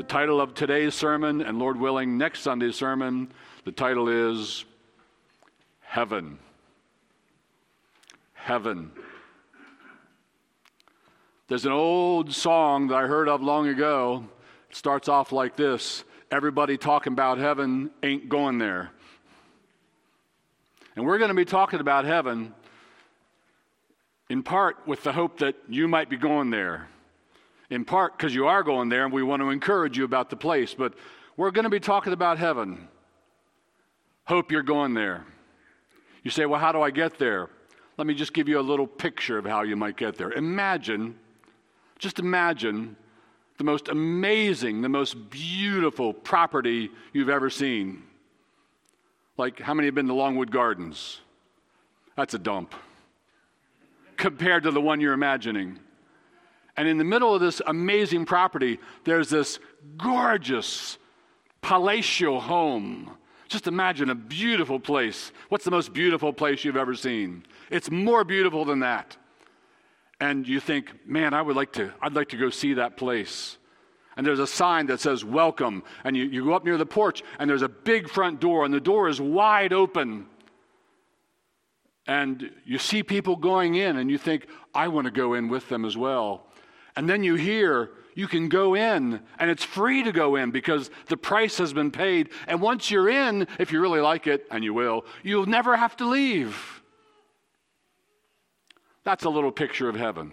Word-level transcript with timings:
The 0.00 0.06
title 0.06 0.40
of 0.40 0.54
today's 0.54 0.94
sermon, 0.94 1.42
and 1.42 1.58
Lord 1.58 1.78
willing, 1.78 2.16
next 2.16 2.40
Sunday's 2.40 2.74
sermon, 2.74 3.30
the 3.66 3.70
title 3.70 4.08
is 4.08 4.64
Heaven. 5.80 6.38
Heaven. 8.32 8.92
There's 11.48 11.66
an 11.66 11.72
old 11.72 12.32
song 12.32 12.88
that 12.88 12.94
I 12.94 13.02
heard 13.08 13.28
of 13.28 13.42
long 13.42 13.68
ago. 13.68 14.24
It 14.70 14.74
starts 14.74 15.06
off 15.06 15.32
like 15.32 15.54
this 15.54 16.02
Everybody 16.30 16.78
talking 16.78 17.12
about 17.12 17.36
heaven 17.36 17.90
ain't 18.02 18.30
going 18.30 18.56
there. 18.56 18.92
And 20.96 21.04
we're 21.04 21.18
going 21.18 21.28
to 21.28 21.34
be 21.34 21.44
talking 21.44 21.80
about 21.80 22.06
heaven 22.06 22.54
in 24.30 24.42
part 24.42 24.78
with 24.86 25.02
the 25.02 25.12
hope 25.12 25.40
that 25.40 25.56
you 25.68 25.88
might 25.88 26.08
be 26.08 26.16
going 26.16 26.48
there. 26.48 26.88
In 27.70 27.84
part 27.84 28.16
because 28.16 28.34
you 28.34 28.46
are 28.46 28.62
going 28.62 28.88
there 28.88 29.04
and 29.04 29.12
we 29.12 29.22
want 29.22 29.40
to 29.40 29.50
encourage 29.50 29.96
you 29.96 30.04
about 30.04 30.28
the 30.28 30.36
place. 30.36 30.74
But 30.74 30.94
we're 31.36 31.52
going 31.52 31.64
to 31.64 31.70
be 31.70 31.80
talking 31.80 32.12
about 32.12 32.38
heaven. 32.38 32.88
Hope 34.24 34.52
you're 34.52 34.62
going 34.62 34.94
there. 34.94 35.24
You 36.22 36.30
say, 36.30 36.46
well, 36.46 36.60
how 36.60 36.72
do 36.72 36.82
I 36.82 36.90
get 36.90 37.18
there? 37.18 37.48
Let 37.96 38.06
me 38.06 38.14
just 38.14 38.32
give 38.32 38.48
you 38.48 38.58
a 38.58 38.62
little 38.62 38.86
picture 38.86 39.38
of 39.38 39.44
how 39.44 39.62
you 39.62 39.76
might 39.76 39.96
get 39.96 40.16
there. 40.16 40.32
Imagine, 40.32 41.18
just 41.98 42.18
imagine 42.18 42.96
the 43.58 43.64
most 43.64 43.88
amazing, 43.88 44.82
the 44.82 44.88
most 44.88 45.30
beautiful 45.30 46.12
property 46.12 46.90
you've 47.12 47.28
ever 47.28 47.50
seen. 47.50 48.02
Like, 49.36 49.60
how 49.60 49.74
many 49.74 49.86
have 49.86 49.94
been 49.94 50.06
to 50.06 50.14
Longwood 50.14 50.50
Gardens? 50.50 51.20
That's 52.16 52.34
a 52.34 52.38
dump 52.38 52.74
compared 54.16 54.64
to 54.64 54.70
the 54.70 54.80
one 54.80 55.00
you're 55.00 55.14
imagining. 55.14 55.78
And 56.80 56.88
in 56.88 56.96
the 56.96 57.04
middle 57.04 57.34
of 57.34 57.42
this 57.42 57.60
amazing 57.66 58.24
property, 58.24 58.78
there's 59.04 59.28
this 59.28 59.58
gorgeous 59.98 60.96
palatial 61.60 62.40
home. 62.40 63.18
Just 63.48 63.66
imagine 63.66 64.08
a 64.08 64.14
beautiful 64.14 64.80
place. 64.80 65.30
What's 65.50 65.66
the 65.66 65.70
most 65.70 65.92
beautiful 65.92 66.32
place 66.32 66.64
you've 66.64 66.78
ever 66.78 66.94
seen? 66.94 67.44
It's 67.70 67.90
more 67.90 68.24
beautiful 68.24 68.64
than 68.64 68.80
that. 68.80 69.14
And 70.22 70.48
you 70.48 70.58
think, 70.58 71.06
man, 71.06 71.34
I 71.34 71.42
would 71.42 71.54
like 71.54 71.74
to, 71.74 71.92
I'd 72.00 72.14
like 72.14 72.30
to 72.30 72.38
go 72.38 72.48
see 72.48 72.72
that 72.72 72.96
place. 72.96 73.58
And 74.16 74.26
there's 74.26 74.38
a 74.38 74.46
sign 74.46 74.86
that 74.86 75.00
says 75.00 75.22
welcome. 75.22 75.82
And 76.04 76.16
you, 76.16 76.24
you 76.24 76.46
go 76.46 76.54
up 76.54 76.64
near 76.64 76.78
the 76.78 76.86
porch, 76.86 77.22
and 77.38 77.50
there's 77.50 77.60
a 77.60 77.68
big 77.68 78.08
front 78.08 78.40
door, 78.40 78.64
and 78.64 78.72
the 78.72 78.80
door 78.80 79.10
is 79.10 79.20
wide 79.20 79.74
open 79.74 80.28
and 82.10 82.50
you 82.64 82.78
see 82.78 83.04
people 83.04 83.36
going 83.36 83.76
in 83.76 83.96
and 83.96 84.10
you 84.10 84.18
think, 84.18 84.48
I 84.74 84.88
want 84.88 85.04
to 85.04 85.12
go 85.12 85.34
in 85.34 85.48
with 85.48 85.68
them 85.68 85.84
as 85.84 85.96
well. 85.96 86.46
And 86.96 87.08
then 87.08 87.22
you 87.22 87.34
hear 87.34 87.90
you 88.14 88.28
can 88.28 88.48
go 88.48 88.74
in 88.74 89.20
and 89.38 89.50
it's 89.50 89.64
free 89.64 90.02
to 90.02 90.12
go 90.12 90.36
in 90.36 90.50
because 90.50 90.90
the 91.06 91.16
price 91.16 91.58
has 91.58 91.72
been 91.72 91.90
paid. 91.90 92.30
And 92.46 92.60
once 92.60 92.90
you're 92.90 93.08
in, 93.08 93.46
if 93.58 93.72
you 93.72 93.80
really 93.80 94.00
like 94.00 94.26
it, 94.26 94.46
and 94.50 94.62
you 94.64 94.74
will, 94.74 95.04
you'll 95.22 95.46
never 95.46 95.76
have 95.76 95.96
to 95.98 96.04
leave. 96.04 96.82
That's 99.04 99.24
a 99.24 99.30
little 99.30 99.52
picture 99.52 99.88
of 99.88 99.96
heaven. 99.96 100.32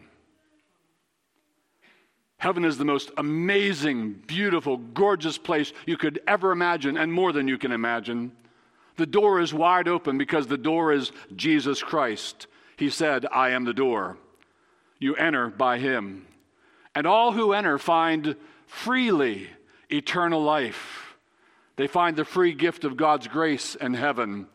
Heaven 2.39 2.65
is 2.65 2.77
the 2.77 2.85
most 2.85 3.11
amazing, 3.17 4.13
beautiful, 4.27 4.77
gorgeous 4.77 5.37
place 5.37 5.73
you 5.87 5.97
could 5.97 6.19
ever 6.27 6.51
imagine, 6.51 6.97
and 6.97 7.11
more 7.11 7.31
than 7.31 7.47
you 7.47 7.57
can 7.57 7.71
imagine. 7.71 8.31
The 8.97 9.07
door 9.07 9.39
is 9.39 9.53
wide 9.53 9.87
open 9.87 10.17
because 10.17 10.45
the 10.47 10.57
door 10.57 10.91
is 10.91 11.11
Jesus 11.35 11.81
Christ. 11.81 12.47
He 12.75 12.89
said, 12.89 13.25
I 13.31 13.51
am 13.51 13.65
the 13.65 13.73
door. 13.73 14.17
You 14.99 15.15
enter 15.15 15.49
by 15.49 15.79
him. 15.79 16.27
And 16.97 17.05
all 17.05 17.31
who 17.31 17.53
enter 17.53 17.77
find 17.77 18.35
freely 18.65 19.51
eternal 19.87 20.41
life. 20.41 21.15
They 21.75 21.85
find 21.85 22.17
the 22.17 22.25
free 22.25 22.55
gift 22.55 22.85
of 22.85 22.97
God's 22.97 23.27
grace 23.27 23.75
and 23.79 23.95
heaven. 23.95 24.47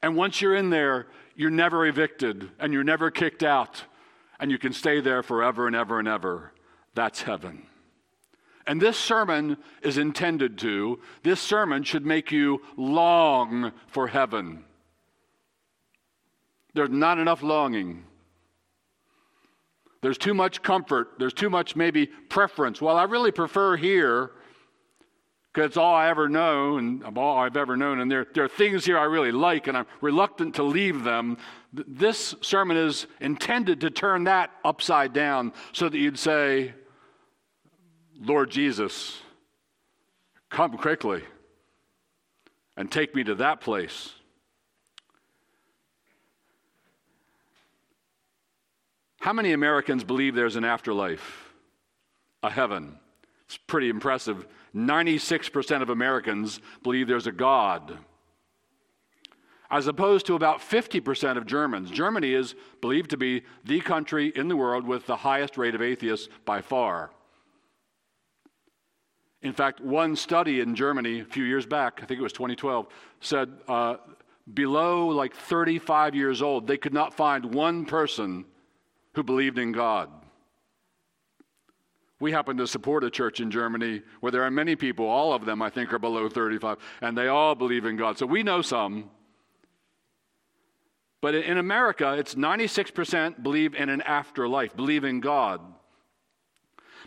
And 0.00 0.14
once 0.14 0.40
you're 0.40 0.54
in 0.54 0.70
there, 0.70 1.08
you're 1.34 1.50
never 1.50 1.84
evicted 1.84 2.50
and 2.60 2.72
you're 2.72 2.84
never 2.84 3.10
kicked 3.10 3.42
out. 3.42 3.82
And 4.38 4.48
you 4.48 4.58
can 4.58 4.72
stay 4.72 5.00
there 5.00 5.24
forever 5.24 5.66
and 5.66 5.74
ever 5.74 5.98
and 5.98 6.06
ever. 6.06 6.52
That's 6.94 7.22
heaven. 7.22 7.66
And 8.64 8.80
this 8.80 8.96
sermon 8.96 9.56
is 9.82 9.98
intended 9.98 10.56
to, 10.58 11.00
this 11.24 11.40
sermon 11.40 11.82
should 11.82 12.06
make 12.06 12.30
you 12.30 12.62
long 12.76 13.72
for 13.88 14.06
heaven. 14.06 14.62
There's 16.74 16.90
not 16.90 17.18
enough 17.18 17.42
longing. 17.42 18.04
There's 20.00 20.18
too 20.18 20.34
much 20.34 20.62
comfort. 20.62 21.14
There's 21.18 21.32
too 21.32 21.50
much 21.50 21.74
maybe 21.74 22.06
preference. 22.06 22.80
Well, 22.80 22.96
I 22.96 23.04
really 23.04 23.32
prefer 23.32 23.76
here 23.76 24.30
because 25.52 25.70
it's 25.70 25.76
all 25.76 25.94
I 25.94 26.08
ever 26.08 26.28
know 26.28 26.76
and 26.76 27.02
all 27.16 27.38
I've 27.38 27.56
ever 27.56 27.76
known. 27.76 28.00
And 28.00 28.10
there, 28.10 28.26
there 28.32 28.44
are 28.44 28.48
things 28.48 28.84
here 28.84 28.98
I 28.98 29.04
really 29.04 29.32
like, 29.32 29.66
and 29.66 29.76
I'm 29.76 29.86
reluctant 30.00 30.54
to 30.56 30.62
leave 30.62 31.02
them. 31.02 31.36
This 31.72 32.34
sermon 32.42 32.76
is 32.76 33.06
intended 33.20 33.80
to 33.80 33.90
turn 33.90 34.24
that 34.24 34.50
upside 34.64 35.12
down 35.12 35.52
so 35.72 35.88
that 35.88 35.98
you'd 35.98 36.18
say, 36.18 36.74
Lord 38.20 38.50
Jesus, 38.50 39.20
come 40.50 40.76
quickly 40.76 41.22
and 42.76 42.90
take 42.90 43.14
me 43.14 43.24
to 43.24 43.34
that 43.36 43.60
place. 43.60 44.12
How 49.20 49.32
many 49.32 49.52
Americans 49.52 50.04
believe 50.04 50.34
there's 50.34 50.56
an 50.56 50.64
afterlife, 50.64 51.52
a 52.42 52.50
heaven? 52.50 52.98
It's 53.46 53.56
pretty 53.56 53.88
impressive. 53.88 54.46
96% 54.74 55.82
of 55.82 55.90
Americans 55.90 56.60
believe 56.82 57.08
there's 57.08 57.26
a 57.26 57.32
God, 57.32 57.98
as 59.70 59.86
opposed 59.86 60.26
to 60.26 60.34
about 60.34 60.60
50% 60.60 61.36
of 61.36 61.46
Germans. 61.46 61.90
Germany 61.90 62.32
is 62.32 62.54
believed 62.80 63.10
to 63.10 63.16
be 63.16 63.42
the 63.64 63.80
country 63.80 64.32
in 64.36 64.48
the 64.48 64.56
world 64.56 64.86
with 64.86 65.06
the 65.06 65.16
highest 65.16 65.58
rate 65.58 65.74
of 65.74 65.82
atheists 65.82 66.28
by 66.44 66.60
far. 66.60 67.10
In 69.42 69.52
fact, 69.52 69.80
one 69.80 70.14
study 70.16 70.60
in 70.60 70.74
Germany 70.74 71.20
a 71.20 71.24
few 71.24 71.44
years 71.44 71.66
back, 71.66 72.00
I 72.02 72.06
think 72.06 72.20
it 72.20 72.22
was 72.22 72.32
2012, 72.32 72.86
said 73.20 73.50
uh, 73.66 73.96
below 74.54 75.08
like 75.08 75.34
35 75.34 76.14
years 76.14 76.40
old, 76.40 76.66
they 76.66 76.76
could 76.76 76.94
not 76.94 77.14
find 77.14 77.54
one 77.54 77.84
person 77.84 78.44
who 79.14 79.22
believed 79.22 79.58
in 79.58 79.72
God. 79.72 80.10
We 82.20 82.32
happen 82.32 82.56
to 82.56 82.66
support 82.66 83.04
a 83.04 83.10
church 83.10 83.40
in 83.40 83.50
Germany 83.50 84.02
where 84.20 84.32
there 84.32 84.42
are 84.42 84.50
many 84.50 84.74
people, 84.74 85.06
all 85.06 85.32
of 85.32 85.44
them 85.44 85.62
I 85.62 85.70
think 85.70 85.92
are 85.92 85.98
below 85.98 86.28
35, 86.28 86.78
and 87.00 87.16
they 87.16 87.28
all 87.28 87.54
believe 87.54 87.84
in 87.84 87.96
God. 87.96 88.18
So 88.18 88.26
we 88.26 88.42
know 88.42 88.60
some. 88.60 89.10
But 91.20 91.34
in 91.34 91.58
America, 91.58 92.14
it's 92.14 92.34
96% 92.34 93.42
believe 93.42 93.74
in 93.74 93.88
an 93.88 94.02
afterlife, 94.02 94.76
believe 94.76 95.04
in 95.04 95.20
God. 95.20 95.60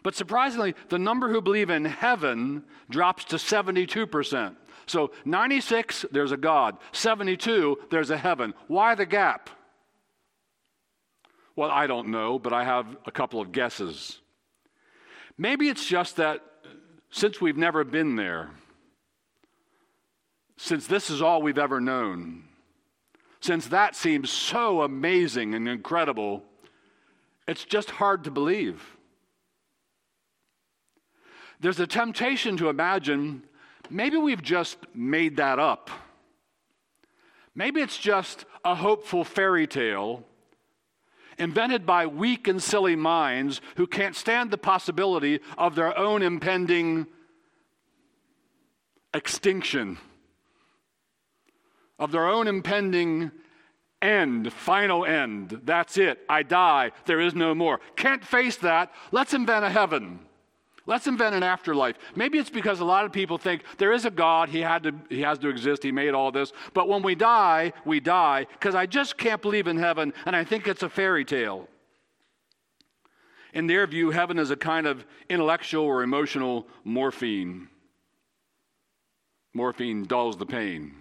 But 0.04 0.16
surprisingly, 0.16 0.76
the 0.90 1.00
number 1.00 1.30
who 1.30 1.42
believe 1.42 1.70
in 1.70 1.86
heaven 1.86 2.64
drops 2.90 3.26
to 3.26 3.36
72%. 3.36 4.56
So 4.88 5.12
96, 5.26 6.06
there's 6.12 6.32
a 6.32 6.38
God. 6.38 6.78
72, 6.92 7.78
there's 7.90 8.10
a 8.10 8.18
heaven. 8.18 8.54
Why 8.68 8.96
the 8.96 9.06
gap? 9.06 9.50
Well, 11.62 11.70
I 11.70 11.86
don't 11.86 12.08
know, 12.08 12.40
but 12.40 12.54
I 12.54 12.64
have 12.64 12.88
a 13.06 13.12
couple 13.12 13.40
of 13.40 13.52
guesses. 13.52 14.20
Maybe 15.38 15.70
it's 15.70 15.86
just 15.86 16.16
that 16.16 16.42
since 17.12 17.40
we've 17.40 17.56
never 17.56 17.84
been 17.84 18.16
there, 18.16 18.50
since 20.58 20.88
this 20.88 21.12
is 21.12 21.22
all 21.22 21.44
we've 21.44 21.60
ever 21.60 21.80
known, 21.80 22.46
since 23.42 23.68
that 23.68 23.96
seems 23.96 24.32
so 24.32 24.82
amazing 24.82 25.54
and 25.54 25.70
incredible, 25.70 26.44
it's 27.48 27.64
just 27.64 27.92
hard 27.92 28.24
to 28.24 28.32
believe. 28.32 28.98
There's 31.60 31.80
a 31.80 31.86
temptation 31.86 32.58
to 32.58 32.70
imagine 32.70 33.44
maybe 33.88 34.18
we've 34.18 34.42
just 34.42 34.80
made 34.96 35.38
that 35.38 35.60
up. 35.60 35.92
Maybe 37.54 37.82
it's 37.82 38.00
just 38.00 38.46
a 38.66 38.74
hopeful 38.74 39.24
fairy 39.24 39.68
tale 39.68 40.26
invented 41.38 41.86
by 41.86 42.06
weak 42.06 42.48
and 42.48 42.62
silly 42.62 42.96
minds 42.96 43.62
who 43.76 43.88
can't 43.88 44.16
stand 44.16 44.52
the 44.52 44.58
possibility 44.58 45.40
of 45.58 45.76
their 45.76 45.98
own 45.98 46.22
impending 46.22 47.08
extinction, 49.14 49.98
of 52.00 52.12
their 52.12 52.28
own 52.28 52.48
impending 52.48 53.32
end, 54.02 54.52
final 54.52 55.06
end. 55.06 55.62
That's 55.64 55.98
it. 55.98 56.20
I 56.28 56.44
die. 56.44 56.92
There 57.06 57.20
is 57.20 57.36
no 57.36 57.54
more. 57.54 57.80
Can't 57.96 58.24
face 58.24 58.58
that. 58.58 58.92
Let's 59.12 59.34
invent 59.34 59.66
a 59.66 59.70
heaven. 59.70 60.20
Let's 60.88 61.06
invent 61.06 61.36
an 61.36 61.44
afterlife. 61.44 61.98
Maybe 62.16 62.40
it's 62.40 62.50
because 62.50 62.80
a 62.80 62.86
lot 62.86 63.06
of 63.06 63.12
people 63.12 63.38
think 63.38 63.64
there 63.78 63.92
is 63.92 64.06
a 64.06 64.10
God, 64.10 64.50
he, 64.50 64.62
had 64.62 64.84
to, 64.84 64.96
he 65.10 65.22
has 65.22 65.38
to 65.40 65.50
exist, 65.50 65.84
he 65.84 65.92
made 65.92 66.14
all 66.14 66.32
this. 66.32 66.52
But 66.74 66.88
when 66.88 67.04
we 67.04 67.14
die, 67.14 67.74
we 67.86 68.00
die 68.00 68.48
because 68.52 68.74
I 68.74 68.88
just 68.88 69.18
can't 69.18 69.42
believe 69.42 69.68
in 69.68 69.78
heaven 69.78 70.14
and 70.26 70.36
I 70.36 70.44
think 70.44 70.68
it's 70.68 70.84
a 70.84 70.90
fairy 70.90 71.24
tale. 71.24 71.68
In 73.54 73.68
their 73.68 73.86
view, 73.86 74.12
heaven 74.12 74.40
is 74.40 74.50
a 74.50 74.56
kind 74.56 74.88
of 74.88 75.06
intellectual 75.30 75.84
or 75.84 76.04
emotional 76.04 76.68
morphine. 76.84 77.68
Morphine 79.54 80.06
dulls 80.06 80.38
the 80.38 80.46
pain. 80.46 80.96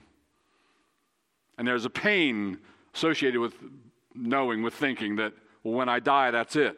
And 1.57 1.67
there's 1.67 1.85
a 1.85 1.91
pain 1.91 2.59
associated 2.95 3.41
with 3.41 3.55
knowing, 4.15 4.63
with 4.63 4.75
thinking 4.75 5.17
that, 5.17 5.33
well, 5.63 5.75
when 5.75 5.89
I 5.89 6.01
die, 6.01 6.33
that's 6.33 6.57
it. 6.57 6.77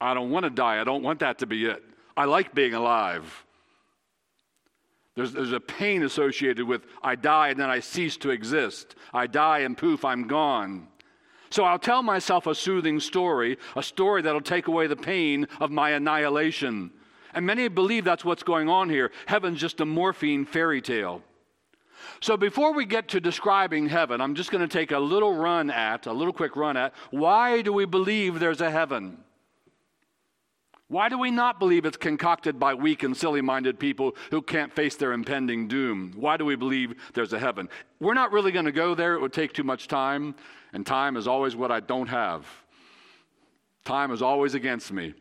I 0.00 0.14
don't 0.14 0.30
want 0.30 0.44
to 0.44 0.50
die. 0.50 0.80
I 0.80 0.84
don't 0.84 1.02
want 1.02 1.20
that 1.20 1.38
to 1.38 1.46
be 1.46 1.66
it. 1.66 1.82
I 2.16 2.24
like 2.24 2.54
being 2.54 2.74
alive. 2.74 3.44
There's, 5.14 5.32
there's 5.32 5.52
a 5.52 5.60
pain 5.60 6.02
associated 6.02 6.66
with 6.66 6.86
I 7.02 7.14
die 7.14 7.48
and 7.48 7.58
then 7.58 7.70
I 7.70 7.80
cease 7.80 8.18
to 8.18 8.30
exist. 8.30 8.96
I 9.14 9.26
die 9.26 9.60
and 9.60 9.76
poof, 9.76 10.04
I'm 10.04 10.26
gone. 10.26 10.88
So 11.48 11.64
I'll 11.64 11.78
tell 11.78 12.02
myself 12.02 12.46
a 12.46 12.54
soothing 12.54 13.00
story, 13.00 13.56
a 13.76 13.82
story 13.82 14.20
that'll 14.22 14.40
take 14.42 14.68
away 14.68 14.88
the 14.88 14.96
pain 14.96 15.46
of 15.60 15.70
my 15.70 15.90
annihilation. 15.90 16.90
And 17.32 17.46
many 17.46 17.68
believe 17.68 18.04
that's 18.04 18.24
what's 18.24 18.42
going 18.42 18.68
on 18.68 18.90
here. 18.90 19.10
Heaven's 19.26 19.60
just 19.60 19.80
a 19.80 19.86
morphine 19.86 20.44
fairy 20.44 20.82
tale. 20.82 21.22
So 22.20 22.36
before 22.36 22.74
we 22.74 22.84
get 22.84 23.08
to 23.08 23.20
describing 23.20 23.88
heaven, 23.88 24.20
I'm 24.20 24.34
just 24.34 24.50
going 24.50 24.66
to 24.66 24.78
take 24.78 24.90
a 24.90 24.98
little 24.98 25.34
run 25.34 25.70
at, 25.70 26.06
a 26.06 26.12
little 26.12 26.32
quick 26.32 26.56
run 26.56 26.76
at, 26.76 26.94
why 27.10 27.62
do 27.62 27.72
we 27.72 27.86
believe 27.86 28.38
there's 28.38 28.60
a 28.60 28.70
heaven? 28.70 29.18
Why 30.88 31.08
do 31.08 31.18
we 31.18 31.32
not 31.32 31.58
believe 31.58 31.84
it's 31.84 31.96
concocted 31.96 32.60
by 32.60 32.74
weak 32.74 33.02
and 33.02 33.16
silly 33.16 33.40
minded 33.40 33.80
people 33.80 34.14
who 34.30 34.40
can't 34.40 34.72
face 34.72 34.94
their 34.94 35.12
impending 35.12 35.66
doom? 35.66 36.12
Why 36.14 36.36
do 36.36 36.44
we 36.44 36.54
believe 36.54 36.94
there's 37.12 37.32
a 37.32 37.40
heaven? 37.40 37.68
We're 37.98 38.14
not 38.14 38.30
really 38.30 38.52
going 38.52 38.66
to 38.66 38.72
go 38.72 38.94
there. 38.94 39.14
It 39.14 39.20
would 39.20 39.32
take 39.32 39.52
too 39.52 39.64
much 39.64 39.88
time, 39.88 40.36
and 40.72 40.86
time 40.86 41.16
is 41.16 41.26
always 41.26 41.56
what 41.56 41.72
I 41.72 41.80
don't 41.80 42.06
have. 42.06 42.46
Time 43.84 44.12
is 44.12 44.22
always 44.22 44.54
against 44.54 44.92
me. 44.92 45.14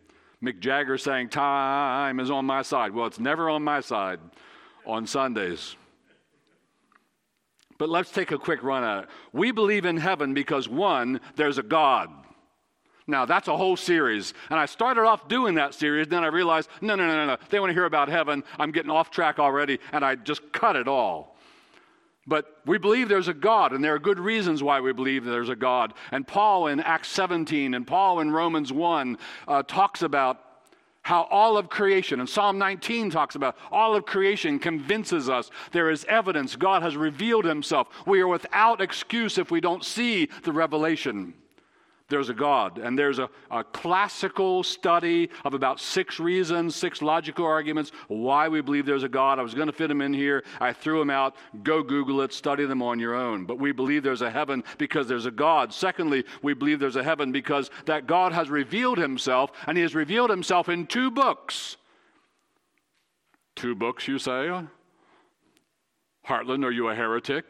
Mick 0.43 0.59
Jagger 0.59 0.99
saying, 0.99 1.29
Time 1.29 2.19
is 2.19 2.29
on 2.29 2.45
my 2.45 2.61
side. 2.61 2.93
Well, 2.93 3.07
it's 3.07 3.19
never 3.19 3.49
on 3.49 3.63
my 3.63 3.79
side 3.79 4.19
on 4.85 5.07
Sundays. 5.07 5.75
But 7.79 7.89
let's 7.89 8.11
take 8.11 8.31
a 8.31 8.37
quick 8.37 8.61
run 8.61 8.83
at 8.83 9.03
it. 9.03 9.09
We 9.33 9.51
believe 9.51 9.85
in 9.85 9.97
heaven 9.97 10.33
because, 10.33 10.69
one, 10.69 11.19
there's 11.35 11.57
a 11.57 11.63
God. 11.63 12.09
Now, 13.07 13.25
that's 13.25 13.47
a 13.47 13.55
whole 13.55 13.77
series. 13.77 14.33
And 14.49 14.59
I 14.59 14.65
started 14.65 15.01
off 15.01 15.27
doing 15.27 15.55
that 15.55 15.75
series, 15.75 16.07
then 16.07 16.23
I 16.23 16.27
realized, 16.27 16.69
no, 16.81 16.95
no, 16.95 17.05
no, 17.05 17.13
no, 17.13 17.25
no. 17.27 17.37
They 17.49 17.59
want 17.59 17.69
to 17.69 17.73
hear 17.73 17.85
about 17.85 18.09
heaven. 18.09 18.43
I'm 18.57 18.71
getting 18.71 18.89
off 18.89 19.11
track 19.11 19.37
already, 19.37 19.79
and 19.91 20.03
I 20.03 20.15
just 20.15 20.51
cut 20.51 20.75
it 20.75 20.87
all. 20.87 21.35
But 22.27 22.61
we 22.65 22.79
believe 22.79 23.07
there's 23.07 23.27
a 23.27 23.33
God, 23.33 23.73
and 23.73 23.83
there 23.83 23.93
are 23.93 23.99
good 23.99 24.19
reasons 24.19 24.63
why 24.63 24.79
we 24.79 24.91
believe 24.91 25.23
there's 25.23 25.49
a 25.49 25.55
God. 25.55 25.93
And 26.11 26.27
Paul 26.27 26.67
in 26.67 26.79
Acts 26.79 27.09
17 27.09 27.75
and 27.75 27.85
Paul 27.85 28.19
in 28.21 28.31
Romans 28.31 28.73
1 28.73 29.17
uh, 29.47 29.61
talks 29.63 30.01
about 30.01 30.41
how 31.03 31.27
all 31.29 31.55
of 31.55 31.69
creation, 31.69 32.19
and 32.19 32.27
Psalm 32.27 32.57
19 32.57 33.11
talks 33.11 33.35
about 33.35 33.55
all 33.71 33.95
of 33.95 34.07
creation 34.07 34.57
convinces 34.57 35.29
us 35.29 35.51
there 35.71 35.91
is 35.91 36.03
evidence 36.05 36.55
God 36.55 36.81
has 36.81 36.97
revealed 36.97 37.45
himself. 37.45 37.89
We 38.07 38.21
are 38.21 38.27
without 38.27 38.81
excuse 38.81 39.37
if 39.37 39.51
we 39.51 39.61
don't 39.61 39.85
see 39.85 40.29
the 40.41 40.51
revelation 40.51 41.35
there's 42.07 42.29
a 42.29 42.33
God. 42.33 42.77
And 42.77 42.97
there's 42.97 43.17
a, 43.17 43.29
a, 43.49 43.63
classical 43.63 44.63
study 44.63 45.29
of 45.43 45.53
about 45.53 45.79
six 45.79 46.19
reasons, 46.19 46.75
six 46.75 47.01
logical 47.01 47.45
arguments 47.45 47.91
why 48.07 48.47
we 48.47 48.61
believe 48.61 48.85
there's 48.85 49.03
a 49.03 49.09
God. 49.09 49.39
I 49.39 49.41
was 49.41 49.55
going 49.55 49.67
to 49.67 49.73
fit 49.73 49.87
them 49.87 50.01
in 50.01 50.13
here. 50.13 50.43
I 50.59 50.71
threw 50.71 50.99
them 50.99 51.09
out. 51.09 51.35
Go 51.63 51.81
Google 51.81 52.21
it, 52.21 52.31
study 52.31 52.65
them 52.65 52.83
on 52.83 52.99
your 52.99 53.15
own. 53.15 53.45
But 53.45 53.59
we 53.59 53.71
believe 53.71 54.03
there's 54.03 54.21
a 54.21 54.29
heaven 54.29 54.63
because 54.77 55.07
there's 55.07 55.25
a 55.25 55.31
God. 55.31 55.73
Secondly, 55.73 56.23
we 56.43 56.53
believe 56.53 56.79
there's 56.79 56.95
a 56.95 57.03
heaven 57.03 57.31
because 57.31 57.71
that 57.85 58.05
God 58.05 58.33
has 58.33 58.49
revealed 58.49 58.99
himself, 58.99 59.51
and 59.65 59.75
he 59.75 59.81
has 59.81 59.95
revealed 59.95 60.29
himself 60.29 60.69
in 60.69 60.85
two 60.85 61.09
books. 61.09 61.77
Two 63.55 63.73
books, 63.73 64.07
you 64.07 64.19
say? 64.19 64.51
Heartland, 66.27 66.65
are 66.65 66.71
you 66.71 66.89
a 66.89 66.95
heretic? 66.95 67.45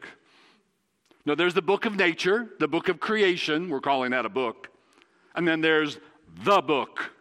Now, 1.25 1.36
there's 1.36 1.54
the 1.54 1.62
book 1.62 1.86
of 1.86 1.95
nature, 1.95 2.50
the 2.60 2.68
book 2.68 2.88
of 2.88 3.00
creation. 3.00 3.69
We're 3.69 3.81
calling 3.81 4.12
that 4.12 4.25
a 4.25 4.30
book. 4.30 4.69
And 5.36 5.48
then 5.48 5.62
there's 5.62 5.98
the 6.44 6.62
book. 6.62 7.12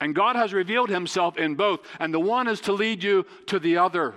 And 0.00 0.14
God 0.14 0.36
has 0.36 0.52
revealed 0.52 0.90
himself 0.90 1.36
in 1.36 1.54
both. 1.54 1.80
And 1.98 2.14
the 2.14 2.20
one 2.20 2.48
is 2.48 2.60
to 2.62 2.72
lead 2.72 3.02
you 3.02 3.26
to 3.46 3.58
the 3.58 3.78
other. 3.78 4.14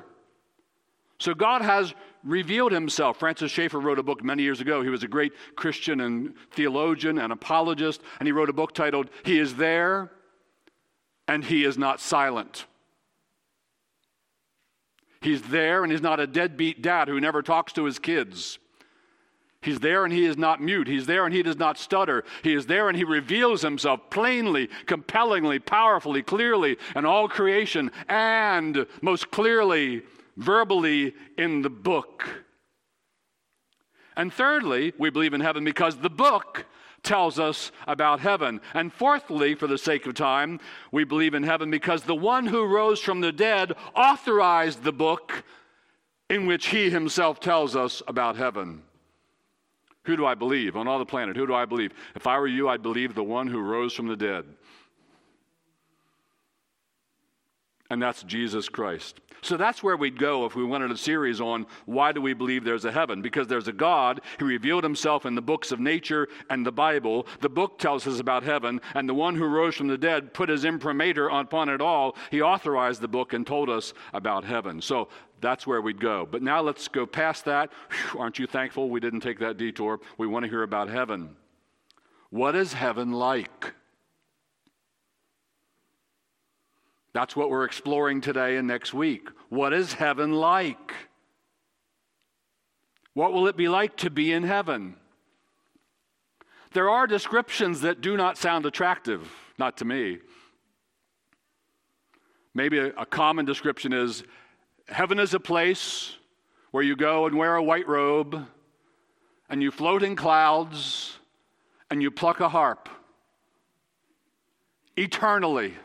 So 1.19 1.33
God 1.33 1.62
has 1.62 1.94
revealed 2.24 2.72
himself. 2.72 3.18
Francis 3.18 3.51
Schaeffer 3.51 3.80
wrote 3.80 4.00
a 4.00 4.04
book 4.04 4.24
many 4.24 4.44
years 4.44 4.62
ago. 4.62 4.81
He 4.81 4.89
was 4.89 5.04
a 5.04 5.07
great 5.07 5.33
Christian 5.56 6.01
and 6.01 6.33
theologian 6.51 7.19
and 7.19 7.31
apologist. 7.31 8.01
And 8.19 8.28
he 8.28 8.31
wrote 8.31 8.50
a 8.50 8.54
book 8.54 8.74
titled, 8.74 9.10
He 9.24 9.39
is 9.39 9.56
There 9.56 10.12
and 11.28 11.44
He 11.44 11.66
is 11.66 11.78
Not 11.78 12.00
Silent. 12.00 12.66
He's 15.21 15.42
there 15.42 15.81
and 15.81 15.92
he's 15.92 16.04
not 16.04 16.19
a 16.19 16.28
deadbeat 16.28 16.83
dad 16.83 17.07
who 17.07 17.19
never 17.19 17.42
talks 17.42 17.74
to 17.74 17.86
his 17.86 17.98
kids. 17.98 18.60
He's 19.65 19.79
there 19.79 20.06
and 20.06 20.13
he 20.13 20.25
is 20.25 20.38
not 20.38 20.62
mute. 20.62 20.88
He's 20.88 21.07
there 21.07 21.25
and 21.25 21.33
he 21.33 21.41
does 21.41 21.57
not 21.57 21.79
stutter. 21.79 22.23
He 22.44 22.53
is 22.53 22.67
there 22.67 22.88
and 22.88 22.95
he 22.95 23.03
reveals 23.03 23.63
himself 23.63 24.00
plainly, 24.12 24.69
compellingly, 24.85 25.57
powerfully, 25.57 26.21
clearly 26.21 26.77
in 26.95 27.03
all 27.03 27.27
creation, 27.27 27.91
and 28.07 28.85
most 29.01 29.31
clearly, 29.31 30.03
verbally 30.38 31.15
in 31.38 31.63
the 31.63 31.69
book. 31.71 32.29
And 34.15 34.31
thirdly, 34.31 34.94
we 35.00 35.09
believe 35.09 35.33
in 35.33 35.41
heaven 35.41 35.63
because 35.63 35.97
the 35.97 36.11
book 36.11 36.68
tells 37.01 37.39
us 37.39 37.71
about 37.88 38.19
heaven. 38.19 38.61
And 38.75 38.94
fourthly, 38.94 39.56
for 39.56 39.65
the 39.65 39.79
sake 39.79 40.06
of 40.06 40.13
time, 40.13 40.59
we 40.91 41.06
believe 41.06 41.33
in 41.33 41.44
heaven 41.44 41.71
because 41.71 42.03
the 42.03 42.15
one 42.15 42.45
who 42.45 42.65
rose 42.65 43.00
from 43.00 43.21
the 43.21 43.31
dead 43.31 43.73
authorized 43.95 44.83
the 44.83 44.94
book 44.94 45.44
in 46.29 46.45
which 46.45 46.68
he 46.68 46.91
himself 46.91 47.39
tells 47.39 47.75
us 47.75 48.03
about 48.07 48.35
heaven. 48.35 48.83
Who 50.06 50.16
do 50.16 50.25
I 50.25 50.36
believe 50.36 50.75
on 50.75 50.88
all 50.88 51.00
the 51.00 51.06
planet? 51.06 51.36
Who 51.36 51.48
do 51.48 51.54
I 51.54 51.66
believe? 51.66 51.94
If 52.16 52.28
I 52.28 52.38
were 52.40 52.48
you, 52.48 52.69
I'd 52.69 52.84
believe 52.84 53.16
the 53.16 53.24
one 53.24 53.48
who 53.48 53.60
rose 53.60 53.94
from 53.94 54.07
the 54.07 54.16
dead. 54.16 54.46
And 57.89 58.01
that's 58.01 58.23
Jesus 58.23 58.67
Christ. 58.67 59.21
So 59.45 59.57
that's 59.57 59.83
where 59.83 59.95
we'd 59.95 60.17
go 60.17 60.45
if 60.45 60.55
we 60.55 60.63
wanted 60.63 60.89
a 60.89 60.97
series 60.97 61.39
on 61.39 61.67
why 61.85 62.11
do 62.11 62.19
we 62.19 62.33
believe 62.33 62.63
there's 62.63 62.85
a 62.85 62.91
heaven? 62.91 63.21
Because 63.21 63.47
there's 63.47 63.67
a 63.67 63.73
God 63.73 64.21
who 64.39 64.45
revealed 64.45 64.83
himself 64.83 65.23
in 65.23 65.35
the 65.35 65.41
books 65.41 65.71
of 65.71 65.79
nature 65.79 66.27
and 66.49 66.65
the 66.65 66.71
Bible. 66.71 67.27
The 67.41 67.49
book 67.49 67.77
tells 67.77 68.07
us 68.07 68.19
about 68.19 68.41
heaven, 68.41 68.81
and 68.95 69.07
the 69.07 69.13
one 69.13 69.35
who 69.35 69.45
rose 69.45 69.75
from 69.75 69.87
the 69.87 69.99
dead 69.99 70.33
put 70.33 70.49
his 70.49 70.65
imprimatur 70.65 71.27
upon 71.27 71.69
it 71.69 71.79
all. 71.79 72.15
He 72.31 72.41
authorized 72.41 73.01
the 73.01 73.07
book 73.07 73.33
and 73.33 73.45
told 73.45 73.69
us 73.69 73.93
about 74.13 74.45
heaven. 74.45 74.81
So 74.81 75.09
that's 75.41 75.67
where 75.67 75.81
we'd 75.81 76.01
go. 76.01 76.27
But 76.30 76.42
now 76.42 76.61
let's 76.61 76.87
go 76.87 77.06
past 77.06 77.45
that. 77.45 77.71
Whew, 77.92 78.19
aren't 78.19 78.39
you 78.39 78.47
thankful 78.47 78.89
we 78.89 78.99
didn't 78.99 79.19
take 79.19 79.37
that 79.39 79.57
detour? 79.57 79.99
We 80.18 80.25
want 80.25 80.44
to 80.44 80.49
hear 80.49 80.63
about 80.63 80.89
heaven. 80.89 81.35
What 82.31 82.56
is 82.56 82.73
heaven 82.73 83.11
like? 83.11 83.75
That's 87.16 87.34
what 87.34 87.50
we're 87.50 87.64
exploring 87.64 88.19
today 88.19 88.57
and 88.57 88.68
next 88.68 88.94
week. 88.94 89.30
What 89.48 89.72
is 89.72 89.94
heaven 89.94 90.34
like? 90.34 90.94
What 93.14 93.31
will 93.31 93.48
it 93.48 93.56
be 93.56 93.69
like 93.69 93.95
to 94.00 94.10
be 94.10 94.34
in 94.34 94.44
heaven? 94.44 94.98
There 96.74 96.90
are 96.90 97.07
descriptions 97.07 97.80
that 97.81 98.02
do 98.02 98.18
not 98.18 98.38
sound 98.38 98.66
attractive, 98.66 99.31
not 99.57 99.78
to 99.78 99.86
me. 99.86 100.18
Maybe 102.54 102.80
a, 102.80 103.06
common 103.06 103.45
description 103.45 103.94
is 103.94 104.26
heaven 104.90 105.18
is 105.18 105.34
a 105.34 105.40
place 105.40 106.18
where 106.72 106.84
you 106.84 106.98
go 106.98 107.28
and 107.28 107.38
wear 107.38 107.56
a 107.56 107.64
white 107.64 107.88
robe 107.88 108.45
and 109.50 109.64
you 109.64 109.72
float 109.72 110.04
in 110.04 110.18
clouds 110.18 111.18
and 111.90 112.02
you 112.02 112.12
pluck 112.12 112.42
a 112.42 112.50
harp 112.50 112.90
eternally 114.98 115.76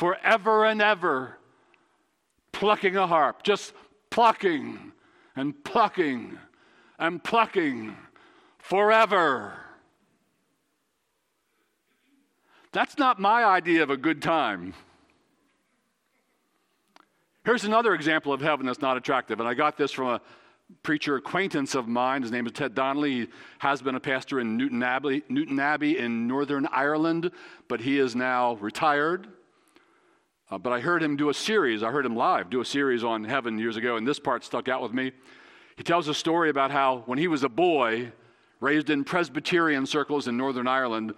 forever 0.00 0.64
and 0.64 0.80
ever, 0.80 1.36
plucking 2.52 2.96
a 2.96 3.06
harp, 3.06 3.42
just 3.42 3.74
plucking 4.08 4.92
and 5.36 5.62
plucking 5.62 6.38
and 6.98 7.22
plucking 7.22 7.94
forever. 8.56 9.52
That's 12.72 12.96
not 12.96 13.20
my 13.20 13.44
idea 13.44 13.82
of 13.82 13.90
a 13.90 13.96
good 13.98 14.22
time. 14.22 14.72
Here's 17.44 17.64
another 17.64 17.92
example 17.92 18.32
of 18.32 18.40
heaven 18.40 18.64
that's 18.64 18.80
not 18.80 18.96
attractive, 18.96 19.38
and 19.38 19.46
I 19.46 19.52
got 19.52 19.76
this 19.76 19.92
from 19.92 20.08
a 20.08 20.20
preacher 20.82 21.16
acquaintance 21.16 21.74
of 21.74 21.88
mine. 21.88 22.22
His 22.22 22.30
name 22.30 22.46
is 22.46 22.52
Ted 22.52 22.74
Donnelly. 22.74 23.12
He 23.12 23.28
has 23.58 23.82
been 23.82 23.96
a 23.96 24.00
pastor 24.00 24.40
in 24.40 24.56
Newtownabbey, 24.56 25.24
Newton 25.28 25.60
Abbey 25.60 25.98
in 25.98 26.26
Northern 26.26 26.66
Ireland, 26.72 27.30
but 27.68 27.82
he 27.82 27.98
is 27.98 28.16
now 28.16 28.54
retired. 28.54 29.28
Uh, 30.50 30.58
but 30.58 30.72
I 30.72 30.80
heard 30.80 31.02
him 31.02 31.16
do 31.16 31.28
a 31.28 31.34
series, 31.34 31.82
I 31.82 31.90
heard 31.90 32.04
him 32.04 32.16
live 32.16 32.50
do 32.50 32.60
a 32.60 32.64
series 32.64 33.04
on 33.04 33.22
heaven 33.22 33.56
years 33.56 33.76
ago, 33.76 33.96
and 33.96 34.06
this 34.06 34.18
part 34.18 34.44
stuck 34.44 34.68
out 34.68 34.82
with 34.82 34.92
me. 34.92 35.12
He 35.76 35.84
tells 35.84 36.08
a 36.08 36.14
story 36.14 36.50
about 36.50 36.72
how 36.72 37.04
when 37.06 37.18
he 37.18 37.28
was 37.28 37.44
a 37.44 37.48
boy, 37.48 38.12
raised 38.58 38.90
in 38.90 39.04
Presbyterian 39.04 39.86
circles 39.86 40.26
in 40.26 40.36
Northern 40.36 40.66
Ireland, 40.66 41.14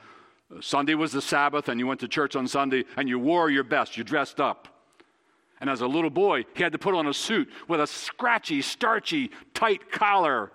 Sunday 0.60 0.94
was 0.94 1.12
the 1.12 1.22
Sabbath, 1.22 1.68
and 1.68 1.80
you 1.80 1.86
went 1.86 2.00
to 2.00 2.08
church 2.08 2.36
on 2.36 2.46
Sunday, 2.46 2.84
and 2.96 3.08
you 3.08 3.18
wore 3.18 3.48
your 3.48 3.64
best, 3.64 3.96
you 3.96 4.04
dressed 4.04 4.38
up. 4.38 4.68
And 5.60 5.70
as 5.70 5.80
a 5.80 5.86
little 5.86 6.10
boy, 6.10 6.44
he 6.54 6.62
had 6.62 6.72
to 6.72 6.78
put 6.78 6.94
on 6.94 7.06
a 7.06 7.14
suit 7.14 7.48
with 7.68 7.80
a 7.80 7.86
scratchy, 7.86 8.60
starchy, 8.60 9.30
tight 9.54 9.90
collar 9.90 10.52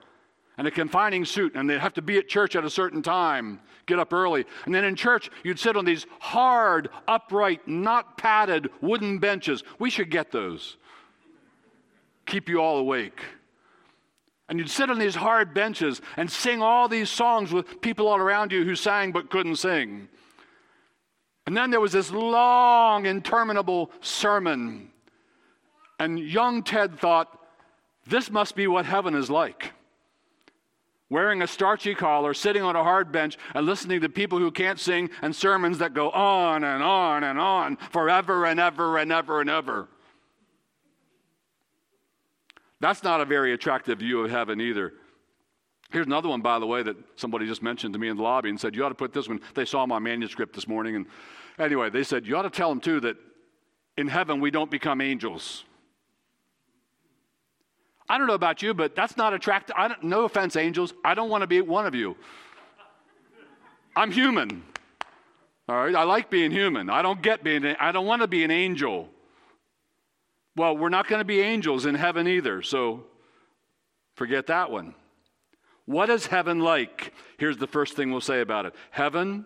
and 0.57 0.67
a 0.67 0.71
confining 0.71 1.23
suit, 1.23 1.53
and 1.55 1.69
they'd 1.69 1.79
have 1.79 1.93
to 1.93 2.01
be 2.01 2.17
at 2.17 2.27
church 2.27 2.55
at 2.55 2.65
a 2.65 2.69
certain 2.69 3.01
time, 3.01 3.59
get 3.85 3.99
up 3.99 4.11
early. 4.11 4.45
And 4.65 4.73
then 4.73 4.83
in 4.83 4.95
church, 4.95 5.29
you'd 5.43 5.59
sit 5.59 5.77
on 5.77 5.85
these 5.85 6.07
hard, 6.19 6.89
upright, 7.07 7.67
not 7.67 8.17
padded 8.17 8.69
wooden 8.81 9.19
benches. 9.19 9.63
We 9.77 9.89
should 9.89 10.09
get 10.09 10.31
those. 10.31 10.77
Keep 12.25 12.49
you 12.49 12.59
all 12.59 12.79
awake. 12.79 13.21
And 14.49 14.57
you'd 14.57 14.69
sit 14.69 14.89
on 14.89 14.97
these 14.97 15.15
hard 15.15 15.53
benches 15.53 16.01
and 16.15 16.31
sing 16.31 16.61
all 16.61 16.87
these 16.87 17.09
songs 17.09 17.51
with 17.51 17.81
people 17.81 18.07
all 18.07 18.17
around 18.17 18.51
you 18.51 18.63
who 18.63 18.75
sang 18.75 19.11
but 19.11 19.29
couldn't 19.29 19.57
sing. 19.57 20.07
And 21.45 21.55
then 21.55 21.69
there 21.69 21.79
was 21.79 21.91
this 21.91 22.11
long, 22.11 23.05
interminable 23.05 23.91
sermon. 24.01 24.89
And 25.99 26.19
young 26.19 26.63
Ted 26.63 26.99
thought, 26.99 27.39
this 28.05 28.31
must 28.31 28.55
be 28.55 28.67
what 28.67 28.85
heaven 28.85 29.15
is 29.15 29.29
like. 29.29 29.73
Wearing 31.09 31.41
a 31.41 31.47
starchy 31.47 31.95
collar, 31.95 32.33
sitting 32.33 32.63
on 32.63 32.75
a 32.75 32.83
hard 32.83 33.11
bench, 33.11 33.37
and 33.53 33.65
listening 33.65 34.01
to 34.01 34.09
people 34.09 34.39
who 34.39 34.51
can't 34.51 34.79
sing 34.79 35.09
and 35.21 35.33
sermons 35.33 35.77
that 35.77 35.93
go 35.93 36.11
on 36.11 36.65
and 36.65 36.83
on 36.83 37.23
and 37.23 37.39
on 37.39 37.77
forever 37.77 38.45
and 38.45 38.59
ever 38.59 38.97
and 38.97 39.11
ever 39.11 39.39
and 39.39 39.49
ever. 39.49 39.87
That's 42.79 43.03
not 43.03 43.21
a 43.21 43.25
very 43.25 43.53
attractive 43.53 43.99
view 43.99 44.23
of 44.23 44.31
heaven 44.31 44.59
either. 44.59 44.93
Here's 45.89 46.05
another 46.05 46.27
one, 46.27 46.41
by 46.41 46.59
the 46.59 46.67
way, 46.67 46.83
that 46.83 46.97
somebody 47.15 47.47
just 47.47 47.63
mentioned 47.63 47.93
to 47.93 47.99
me 47.99 48.09
in 48.09 48.17
the 48.17 48.23
lobby 48.23 48.49
and 48.49 48.59
said, 48.59 48.75
You 48.75 48.83
ought 48.83 48.89
to 48.89 48.95
put 48.95 49.13
this 49.13 49.29
one. 49.29 49.39
They 49.53 49.65
saw 49.65 49.85
my 49.85 49.99
manuscript 49.99 50.53
this 50.53 50.67
morning. 50.67 50.95
And 50.97 51.05
anyway, 51.57 51.89
they 51.89 52.03
said, 52.03 52.27
You 52.27 52.35
ought 52.35 52.41
to 52.41 52.49
tell 52.49 52.69
them, 52.69 52.81
too, 52.81 52.99
that 52.99 53.15
in 53.97 54.07
heaven 54.07 54.41
we 54.41 54.51
don't 54.51 54.69
become 54.69 54.99
angels. 54.99 55.63
I 58.09 58.17
don't 58.17 58.27
know 58.27 58.33
about 58.33 58.61
you, 58.61 58.73
but 58.73 58.95
that's 58.95 59.17
not 59.17 59.33
attractive. 59.33 59.75
I 59.77 59.89
don't, 59.89 60.03
no 60.03 60.23
offense, 60.25 60.55
angels. 60.55 60.93
I 61.03 61.13
don't 61.13 61.29
want 61.29 61.41
to 61.41 61.47
be 61.47 61.61
one 61.61 61.85
of 61.85 61.93
you. 61.93 62.15
I'm 63.95 64.11
human. 64.11 64.63
All 65.67 65.75
right, 65.75 65.95
I 65.95 66.03
like 66.03 66.29
being 66.29 66.51
human. 66.51 66.89
I 66.89 67.01
don't 67.01 67.21
get 67.21 67.43
being. 67.43 67.65
I 67.65 67.91
don't 67.91 68.05
want 68.05 68.21
to 68.21 68.27
be 68.27 68.43
an 68.43 68.51
angel. 68.51 69.09
Well, 70.55 70.77
we're 70.77 70.89
not 70.89 71.07
going 71.07 71.19
to 71.19 71.25
be 71.25 71.41
angels 71.41 71.85
in 71.85 71.95
heaven 71.95 72.27
either, 72.27 72.61
so 72.61 73.03
forget 74.15 74.47
that 74.47 74.71
one. 74.71 74.95
What 75.85 76.09
is 76.09 76.27
heaven 76.27 76.59
like? 76.59 77.13
Here's 77.37 77.57
the 77.57 77.67
first 77.67 77.95
thing 77.95 78.11
we'll 78.11 78.21
say 78.21 78.41
about 78.41 78.65
it 78.65 78.75
Heaven 78.91 79.45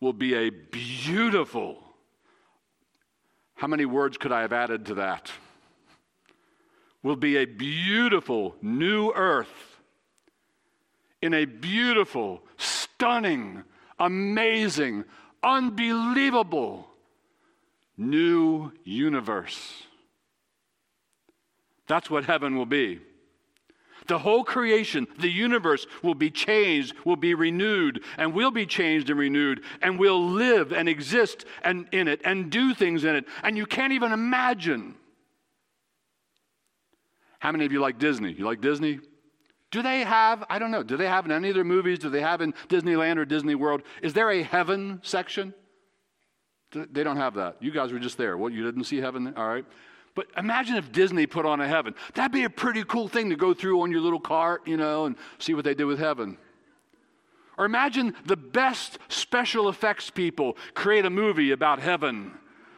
will 0.00 0.12
be 0.12 0.34
a 0.34 0.50
beautiful. 0.50 1.78
How 3.54 3.66
many 3.66 3.84
words 3.84 4.16
could 4.16 4.32
I 4.32 4.40
have 4.42 4.52
added 4.52 4.86
to 4.86 4.94
that? 4.94 5.30
Will 7.02 7.16
be 7.16 7.36
a 7.36 7.46
beautiful 7.46 8.56
new 8.60 9.10
earth 9.12 9.48
in 11.22 11.34
a 11.34 11.44
beautiful, 11.44 12.42
stunning, 12.56 13.64
amazing, 13.98 15.04
unbelievable 15.42 16.88
new 17.96 18.72
universe. 18.84 19.82
That's 21.86 22.08
what 22.08 22.24
heaven 22.24 22.56
will 22.56 22.66
be. 22.66 23.00
The 24.06 24.18
whole 24.18 24.44
creation, 24.44 25.06
the 25.18 25.30
universe 25.30 25.86
will 26.02 26.14
be 26.14 26.30
changed, 26.30 26.94
will 27.04 27.16
be 27.16 27.34
renewed, 27.34 28.02
and 28.16 28.32
will 28.32 28.50
be 28.50 28.66
changed 28.66 29.10
and 29.10 29.18
renewed, 29.18 29.62
and 29.82 29.98
will 29.98 30.24
live 30.24 30.72
and 30.72 30.88
exist 30.88 31.44
and 31.62 31.86
in 31.92 32.08
it 32.08 32.20
and 32.24 32.50
do 32.50 32.74
things 32.74 33.04
in 33.04 33.14
it. 33.14 33.26
And 33.42 33.56
you 33.56 33.66
can't 33.66 33.92
even 33.92 34.12
imagine. 34.12 34.94
How 37.40 37.50
many 37.50 37.66
of 37.66 37.72
you 37.72 37.80
like 37.80 37.98
Disney? 37.98 38.32
You 38.32 38.44
like 38.44 38.60
Disney? 38.60 39.00
Do 39.70 39.82
they 39.82 40.00
have, 40.00 40.44
I 40.48 40.58
don't 40.58 40.70
know, 40.70 40.82
do 40.82 40.96
they 40.96 41.06
have 41.06 41.24
in 41.24 41.32
any 41.32 41.48
of 41.48 41.54
their 41.54 41.64
movies, 41.64 41.98
do 41.98 42.10
they 42.10 42.20
have 42.20 42.40
in 42.40 42.52
Disneyland 42.68 43.18
or 43.18 43.24
Disney 43.24 43.54
World, 43.54 43.82
is 44.02 44.12
there 44.12 44.30
a 44.30 44.42
heaven 44.42 45.00
section? 45.02 45.54
They 46.72 47.02
don't 47.02 47.16
have 47.16 47.34
that. 47.34 47.56
You 47.60 47.70
guys 47.70 47.92
were 47.92 47.98
just 47.98 48.16
there. 48.16 48.36
What, 48.36 48.52
you 48.52 48.64
didn't 48.64 48.84
see 48.84 48.98
heaven? 48.98 49.34
All 49.36 49.48
right. 49.48 49.64
But 50.14 50.26
imagine 50.36 50.76
if 50.76 50.92
Disney 50.92 51.26
put 51.26 51.46
on 51.46 51.60
a 51.60 51.68
heaven. 51.68 51.94
That'd 52.14 52.32
be 52.32 52.44
a 52.44 52.50
pretty 52.50 52.84
cool 52.84 53.08
thing 53.08 53.30
to 53.30 53.36
go 53.36 53.54
through 53.54 53.80
on 53.80 53.90
your 53.90 54.00
little 54.00 54.20
cart, 54.20 54.66
you 54.66 54.76
know, 54.76 55.06
and 55.06 55.16
see 55.38 55.54
what 55.54 55.64
they 55.64 55.74
did 55.74 55.84
with 55.84 55.98
heaven. 55.98 56.36
Or 57.56 57.64
imagine 57.64 58.14
the 58.26 58.36
best 58.36 58.98
special 59.08 59.68
effects 59.68 60.10
people 60.10 60.56
create 60.74 61.04
a 61.04 61.10
movie 61.10 61.52
about 61.52 61.78
heaven, 61.78 62.32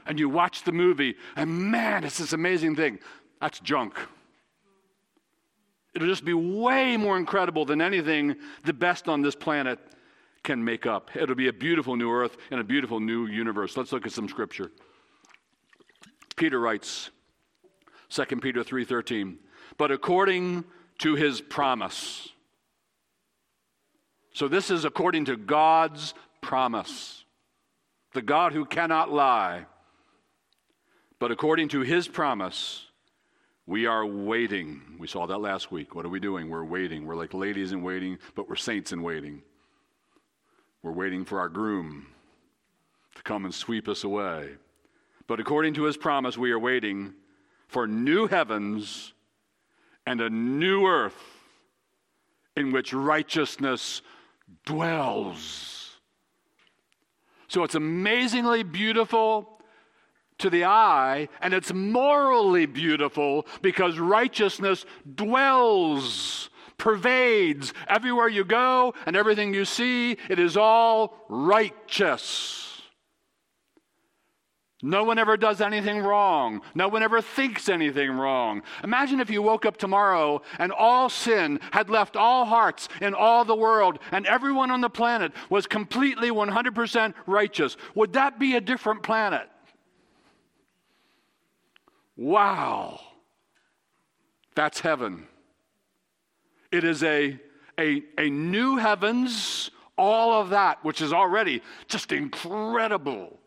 and 0.06 0.18
you 0.18 0.28
watch 0.28 0.64
the 0.64 0.72
movie, 0.72 1.16
and 1.36 1.70
man, 1.70 2.04
it's 2.04 2.18
this 2.18 2.32
amazing 2.32 2.76
thing. 2.76 2.98
That's 3.40 3.60
junk. 3.60 3.98
It'll 5.94 6.08
just 6.08 6.24
be 6.24 6.34
way 6.34 6.96
more 6.96 7.18
incredible 7.18 7.64
than 7.64 7.80
anything 7.80 8.36
the 8.64 8.72
best 8.72 9.08
on 9.08 9.22
this 9.22 9.34
planet 9.34 9.78
can 10.42 10.64
make 10.64 10.86
up. 10.86 11.14
It'll 11.14 11.34
be 11.34 11.48
a 11.48 11.52
beautiful 11.52 11.96
new 11.96 12.10
earth 12.10 12.36
and 12.50 12.60
a 12.60 12.64
beautiful 12.64 12.98
new 12.98 13.26
universe. 13.26 13.76
Let's 13.76 13.92
look 13.92 14.06
at 14.06 14.12
some 14.12 14.28
scripture. 14.28 14.70
Peter 16.36 16.58
writes, 16.58 17.10
2 18.08 18.40
Peter 18.40 18.64
3:13. 18.64 19.38
But 19.76 19.90
according 19.90 20.64
to 20.98 21.14
his 21.14 21.40
promise. 21.40 22.28
So 24.34 24.48
this 24.48 24.70
is 24.70 24.84
according 24.84 25.26
to 25.26 25.36
God's 25.36 26.14
promise. 26.40 27.24
The 28.12 28.22
God 28.22 28.52
who 28.52 28.64
cannot 28.64 29.10
lie. 29.12 29.66
But 31.18 31.30
according 31.30 31.68
to 31.68 31.80
his 31.80 32.08
promise, 32.08 32.86
we 33.72 33.86
are 33.86 34.04
waiting. 34.04 34.82
We 34.98 35.06
saw 35.06 35.26
that 35.26 35.38
last 35.38 35.72
week. 35.72 35.94
What 35.94 36.04
are 36.04 36.10
we 36.10 36.20
doing? 36.20 36.50
We're 36.50 36.62
waiting. 36.62 37.06
We're 37.06 37.16
like 37.16 37.32
ladies 37.32 37.72
in 37.72 37.80
waiting, 37.82 38.18
but 38.34 38.46
we're 38.46 38.54
saints 38.54 38.92
in 38.92 39.02
waiting. 39.02 39.40
We're 40.82 40.92
waiting 40.92 41.24
for 41.24 41.40
our 41.40 41.48
groom 41.48 42.08
to 43.14 43.22
come 43.22 43.46
and 43.46 43.54
sweep 43.54 43.88
us 43.88 44.04
away. 44.04 44.50
But 45.26 45.40
according 45.40 45.72
to 45.74 45.84
his 45.84 45.96
promise, 45.96 46.36
we 46.36 46.50
are 46.50 46.58
waiting 46.58 47.14
for 47.66 47.86
new 47.86 48.26
heavens 48.26 49.14
and 50.06 50.20
a 50.20 50.28
new 50.28 50.86
earth 50.86 51.16
in 52.54 52.72
which 52.72 52.92
righteousness 52.92 54.02
dwells. 54.66 55.96
So 57.48 57.64
it's 57.64 57.74
amazingly 57.74 58.64
beautiful 58.64 59.51
to 60.42 60.50
the 60.50 60.64
eye, 60.64 61.28
and 61.40 61.54
it's 61.54 61.72
morally 61.72 62.66
beautiful 62.66 63.46
because 63.62 63.98
righteousness 63.98 64.84
dwells, 65.14 66.50
pervades 66.78 67.72
everywhere 67.88 68.28
you 68.28 68.44
go 68.44 68.92
and 69.06 69.16
everything 69.16 69.54
you 69.54 69.64
see. 69.64 70.16
It 70.28 70.38
is 70.38 70.56
all 70.56 71.16
righteous. 71.28 72.58
No 74.84 75.04
one 75.04 75.16
ever 75.16 75.36
does 75.36 75.60
anything 75.60 76.00
wrong. 76.00 76.60
No 76.74 76.88
one 76.88 77.04
ever 77.04 77.22
thinks 77.22 77.68
anything 77.68 78.10
wrong. 78.10 78.62
Imagine 78.82 79.20
if 79.20 79.30
you 79.30 79.40
woke 79.40 79.64
up 79.64 79.76
tomorrow 79.76 80.42
and 80.58 80.72
all 80.72 81.08
sin 81.08 81.60
had 81.70 81.88
left 81.88 82.16
all 82.16 82.44
hearts 82.44 82.88
in 83.00 83.14
all 83.14 83.44
the 83.44 83.54
world 83.54 84.00
and 84.10 84.26
everyone 84.26 84.72
on 84.72 84.80
the 84.80 84.90
planet 84.90 85.30
was 85.48 85.68
completely 85.68 86.30
100% 86.30 87.14
righteous. 87.26 87.76
Would 87.94 88.14
that 88.14 88.40
be 88.40 88.56
a 88.56 88.60
different 88.60 89.04
planet? 89.04 89.48
Wow. 92.22 93.00
That's 94.54 94.78
heaven. 94.78 95.26
It 96.70 96.84
is 96.84 97.02
a, 97.02 97.36
a, 97.78 98.04
a 98.16 98.30
new 98.30 98.76
heavens, 98.76 99.72
all 99.98 100.40
of 100.40 100.50
that, 100.50 100.84
which 100.84 101.00
is 101.00 101.12
already 101.12 101.62
just 101.88 102.12
incredible 102.12 103.38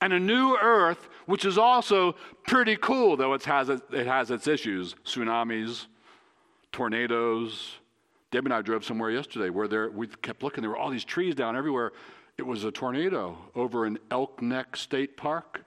and 0.00 0.12
a 0.12 0.20
new 0.20 0.56
earth, 0.60 1.08
which 1.24 1.44
is 1.44 1.58
also 1.58 2.14
pretty 2.46 2.76
cool, 2.76 3.16
though 3.16 3.32
it 3.34 3.42
has, 3.44 3.70
it 3.70 4.06
has 4.06 4.30
its 4.30 4.46
issues 4.46 4.94
tsunamis, 5.04 5.86
tornadoes. 6.70 7.72
Debbie 8.30 8.46
and 8.46 8.54
I 8.54 8.62
drove 8.62 8.84
somewhere 8.84 9.10
yesterday 9.10 9.50
where 9.50 9.66
there, 9.66 9.90
we 9.90 10.06
kept 10.06 10.44
looking, 10.44 10.62
there 10.62 10.70
were 10.70 10.76
all 10.76 10.90
these 10.90 11.04
trees 11.04 11.34
down 11.34 11.56
everywhere. 11.56 11.92
It 12.38 12.46
was 12.46 12.62
a 12.62 12.70
tornado 12.70 13.36
over 13.56 13.86
in 13.86 13.98
Elk 14.12 14.42
Neck 14.42 14.76
State 14.76 15.16
Park 15.16 15.65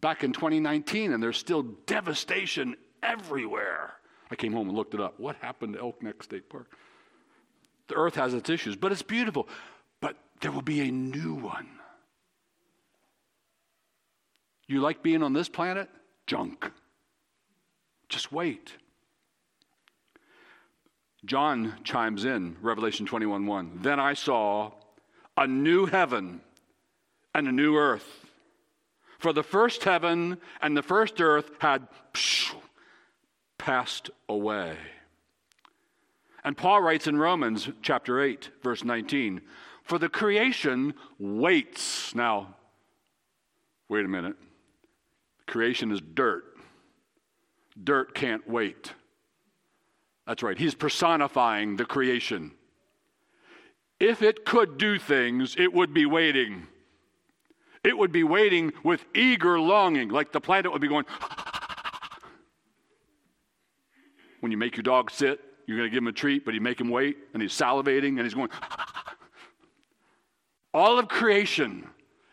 back 0.00 0.24
in 0.24 0.32
2019, 0.32 1.12
and 1.12 1.22
there's 1.22 1.38
still 1.38 1.62
devastation 1.86 2.76
everywhere. 3.02 3.94
I 4.30 4.36
came 4.36 4.52
home 4.52 4.68
and 4.68 4.76
looked 4.76 4.94
it 4.94 5.00
up. 5.00 5.18
What 5.18 5.36
happened 5.36 5.74
to 5.74 5.80
Elk 5.80 6.02
Neck 6.02 6.22
State 6.22 6.48
Park? 6.48 6.70
The 7.88 7.94
earth 7.96 8.14
has 8.14 8.34
its 8.34 8.48
issues, 8.48 8.76
but 8.76 8.92
it's 8.92 9.02
beautiful. 9.02 9.48
But 10.00 10.16
there 10.40 10.52
will 10.52 10.62
be 10.62 10.80
a 10.80 10.90
new 10.90 11.34
one 11.34 11.66
you 14.70 14.80
like 14.80 15.02
being 15.02 15.22
on 15.22 15.32
this 15.32 15.48
planet? 15.48 15.88
Junk. 16.26 16.70
Just 18.08 18.30
wait. 18.30 18.74
John 21.24 21.74
chimes 21.82 22.24
in, 22.24 22.56
Revelation 22.62 23.04
21 23.04 23.46
1. 23.46 23.78
Then 23.82 23.98
I 23.98 24.14
saw 24.14 24.72
a 25.36 25.46
new 25.46 25.86
heaven 25.86 26.40
and 27.34 27.48
a 27.48 27.52
new 27.52 27.76
earth. 27.76 28.19
For 29.20 29.34
the 29.34 29.42
first 29.42 29.84
heaven 29.84 30.38
and 30.62 30.74
the 30.74 30.82
first 30.82 31.20
earth 31.20 31.50
had 31.58 31.86
passed 33.58 34.08
away. 34.30 34.78
And 36.42 36.56
Paul 36.56 36.80
writes 36.80 37.06
in 37.06 37.18
Romans 37.18 37.68
chapter 37.82 38.22
8, 38.22 38.48
verse 38.62 38.82
19, 38.82 39.42
For 39.82 39.98
the 39.98 40.08
creation 40.08 40.94
waits. 41.18 42.14
Now, 42.14 42.56
wait 43.90 44.06
a 44.06 44.08
minute. 44.08 44.36
Creation 45.46 45.92
is 45.92 46.00
dirt. 46.00 46.56
Dirt 47.84 48.14
can't 48.14 48.48
wait. 48.48 48.94
That's 50.26 50.42
right. 50.42 50.56
He's 50.56 50.74
personifying 50.74 51.76
the 51.76 51.84
creation. 51.84 52.52
If 53.98 54.22
it 54.22 54.46
could 54.46 54.78
do 54.78 54.98
things, 54.98 55.56
it 55.58 55.74
would 55.74 55.92
be 55.92 56.06
waiting. 56.06 56.68
It 57.82 57.96
would 57.96 58.12
be 58.12 58.24
waiting 58.24 58.72
with 58.84 59.04
eager 59.14 59.58
longing, 59.58 60.10
like 60.10 60.32
the 60.32 60.40
planet 60.40 60.70
would 60.70 60.82
be 60.82 60.88
going. 60.88 61.06
when 64.40 64.52
you 64.52 64.58
make 64.58 64.76
your 64.76 64.82
dog 64.82 65.10
sit, 65.10 65.40
you're 65.66 65.78
going 65.78 65.88
to 65.88 65.94
give 65.94 66.02
him 66.02 66.08
a 66.08 66.12
treat, 66.12 66.44
but 66.44 66.52
you 66.52 66.60
make 66.60 66.80
him 66.80 66.90
wait, 66.90 67.16
and 67.32 67.42
he's 67.42 67.52
salivating, 67.52 68.16
and 68.16 68.20
he's 68.20 68.34
going. 68.34 68.50
All 70.74 70.98
of 70.98 71.08
creation 71.08 71.88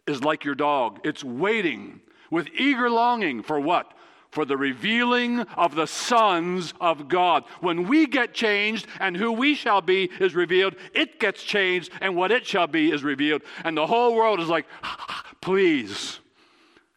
is 0.06 0.24
like 0.24 0.44
your 0.44 0.56
dog. 0.56 1.00
It's 1.04 1.24
waiting 1.24 2.01
with 2.32 2.48
eager 2.58 2.89
longing 2.89 3.44
for 3.44 3.60
what? 3.60 3.94
For 4.32 4.44
the 4.46 4.58
revealing 4.58 5.39
of 5.39 5.75
the 5.75 5.88
sons 5.88 6.74
of 6.82 7.08
God. 7.08 7.46
When 7.62 7.88
we 7.88 8.06
get 8.06 8.34
changed 8.34 8.88
and 9.00 9.16
who 9.16 9.32
we 9.32 9.56
shall 9.56 9.82
be 9.82 10.10
is 10.20 10.36
revealed, 10.36 10.75
it 10.94 11.20
gets 11.20 11.42
changed 11.42 11.92
and 12.01 12.16
what 12.16 12.32
it 12.32 12.46
shall 12.46 12.68
be 12.68 12.92
is 12.92 13.04
revealed. 13.04 13.42
And 13.63 13.77
the 13.77 13.88
whole 13.88 14.16
world 14.16 14.39
is 14.39 14.50
like, 14.50 14.66
please, 15.48 16.20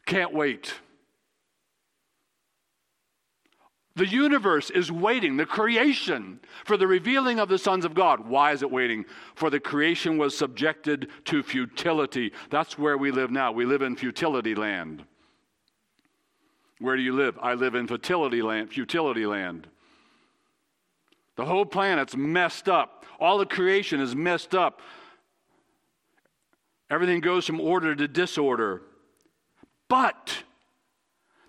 can't 0.06 0.34
wait. 0.34 0.74
The 3.94 4.08
universe 4.08 4.70
is 4.70 4.90
waiting, 4.90 5.36
the 5.36 5.46
creation, 5.46 6.40
for 6.64 6.76
the 6.76 6.88
revealing 6.88 7.38
of 7.38 7.48
the 7.48 7.58
sons 7.58 7.84
of 7.84 7.94
God. 7.94 8.26
Why 8.26 8.50
is 8.50 8.62
it 8.62 8.70
waiting? 8.72 9.04
For 9.36 9.50
the 9.50 9.60
creation 9.60 10.18
was 10.18 10.36
subjected 10.36 11.10
to 11.26 11.44
futility. 11.44 12.32
That's 12.50 12.76
where 12.76 12.98
we 12.98 13.12
live 13.12 13.30
now. 13.30 13.52
We 13.52 13.66
live 13.66 13.82
in 13.82 13.94
futility 13.94 14.56
land. 14.56 15.04
Where 16.80 16.96
do 16.96 17.02
you 17.02 17.12
live? 17.12 17.38
I 17.40 17.54
live 17.54 17.76
in 17.76 17.86
futility 17.86 18.42
land, 18.42 18.70
futility 18.70 19.26
land. 19.26 19.68
The 21.36 21.44
whole 21.44 21.66
planet's 21.66 22.16
messed 22.16 22.68
up. 22.68 23.06
All 23.20 23.38
the 23.38 23.46
creation 23.46 24.00
is 24.00 24.16
messed 24.16 24.56
up. 24.56 24.80
Everything 26.90 27.20
goes 27.20 27.46
from 27.46 27.60
order 27.60 27.94
to 27.94 28.08
disorder. 28.08 28.82
But 29.88 30.44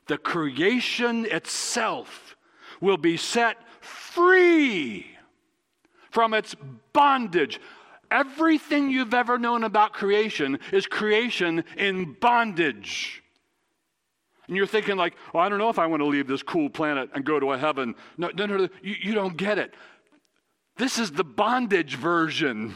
the 0.07 0.17
creation 0.17 1.25
itself 1.25 2.35
will 2.79 2.97
be 2.97 3.17
set 3.17 3.57
free 3.81 5.07
from 6.11 6.33
its 6.33 6.55
bondage. 6.93 7.59
Everything 8.11 8.89
you've 8.89 9.13
ever 9.13 9.37
known 9.37 9.63
about 9.63 9.93
creation 9.93 10.59
is 10.71 10.85
creation 10.85 11.63
in 11.77 12.13
bondage. 12.19 13.23
And 14.47 14.57
you're 14.57 14.67
thinking, 14.67 14.97
like, 14.97 15.15
oh, 15.33 15.39
I 15.39 15.47
don't 15.47 15.59
know 15.59 15.69
if 15.69 15.79
I 15.79 15.85
want 15.85 16.01
to 16.01 16.07
leave 16.07 16.27
this 16.27 16.43
cool 16.43 16.69
planet 16.69 17.09
and 17.15 17.23
go 17.23 17.39
to 17.39 17.53
a 17.53 17.57
heaven. 17.57 17.95
No, 18.17 18.29
no, 18.35 18.45
no. 18.45 18.67
You, 18.81 18.95
you 19.01 19.13
don't 19.13 19.37
get 19.37 19.57
it. 19.57 19.73
This 20.75 20.99
is 20.99 21.11
the 21.11 21.23
bondage 21.23 21.95
version. 21.95 22.75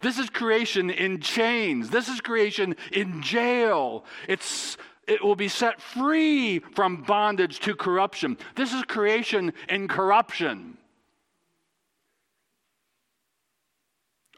This 0.00 0.18
is 0.18 0.30
creation 0.30 0.90
in 0.90 1.20
chains. 1.20 1.90
This 1.90 2.08
is 2.08 2.20
creation 2.20 2.74
in 2.92 3.22
jail. 3.22 4.04
It's 4.28 4.76
it 5.06 5.24
will 5.24 5.34
be 5.34 5.48
set 5.48 5.80
free 5.80 6.60
from 6.60 7.02
bondage 7.02 7.58
to 7.60 7.74
corruption. 7.74 8.38
This 8.54 8.72
is 8.72 8.82
creation 8.84 9.52
in 9.68 9.88
corruption. 9.88 10.78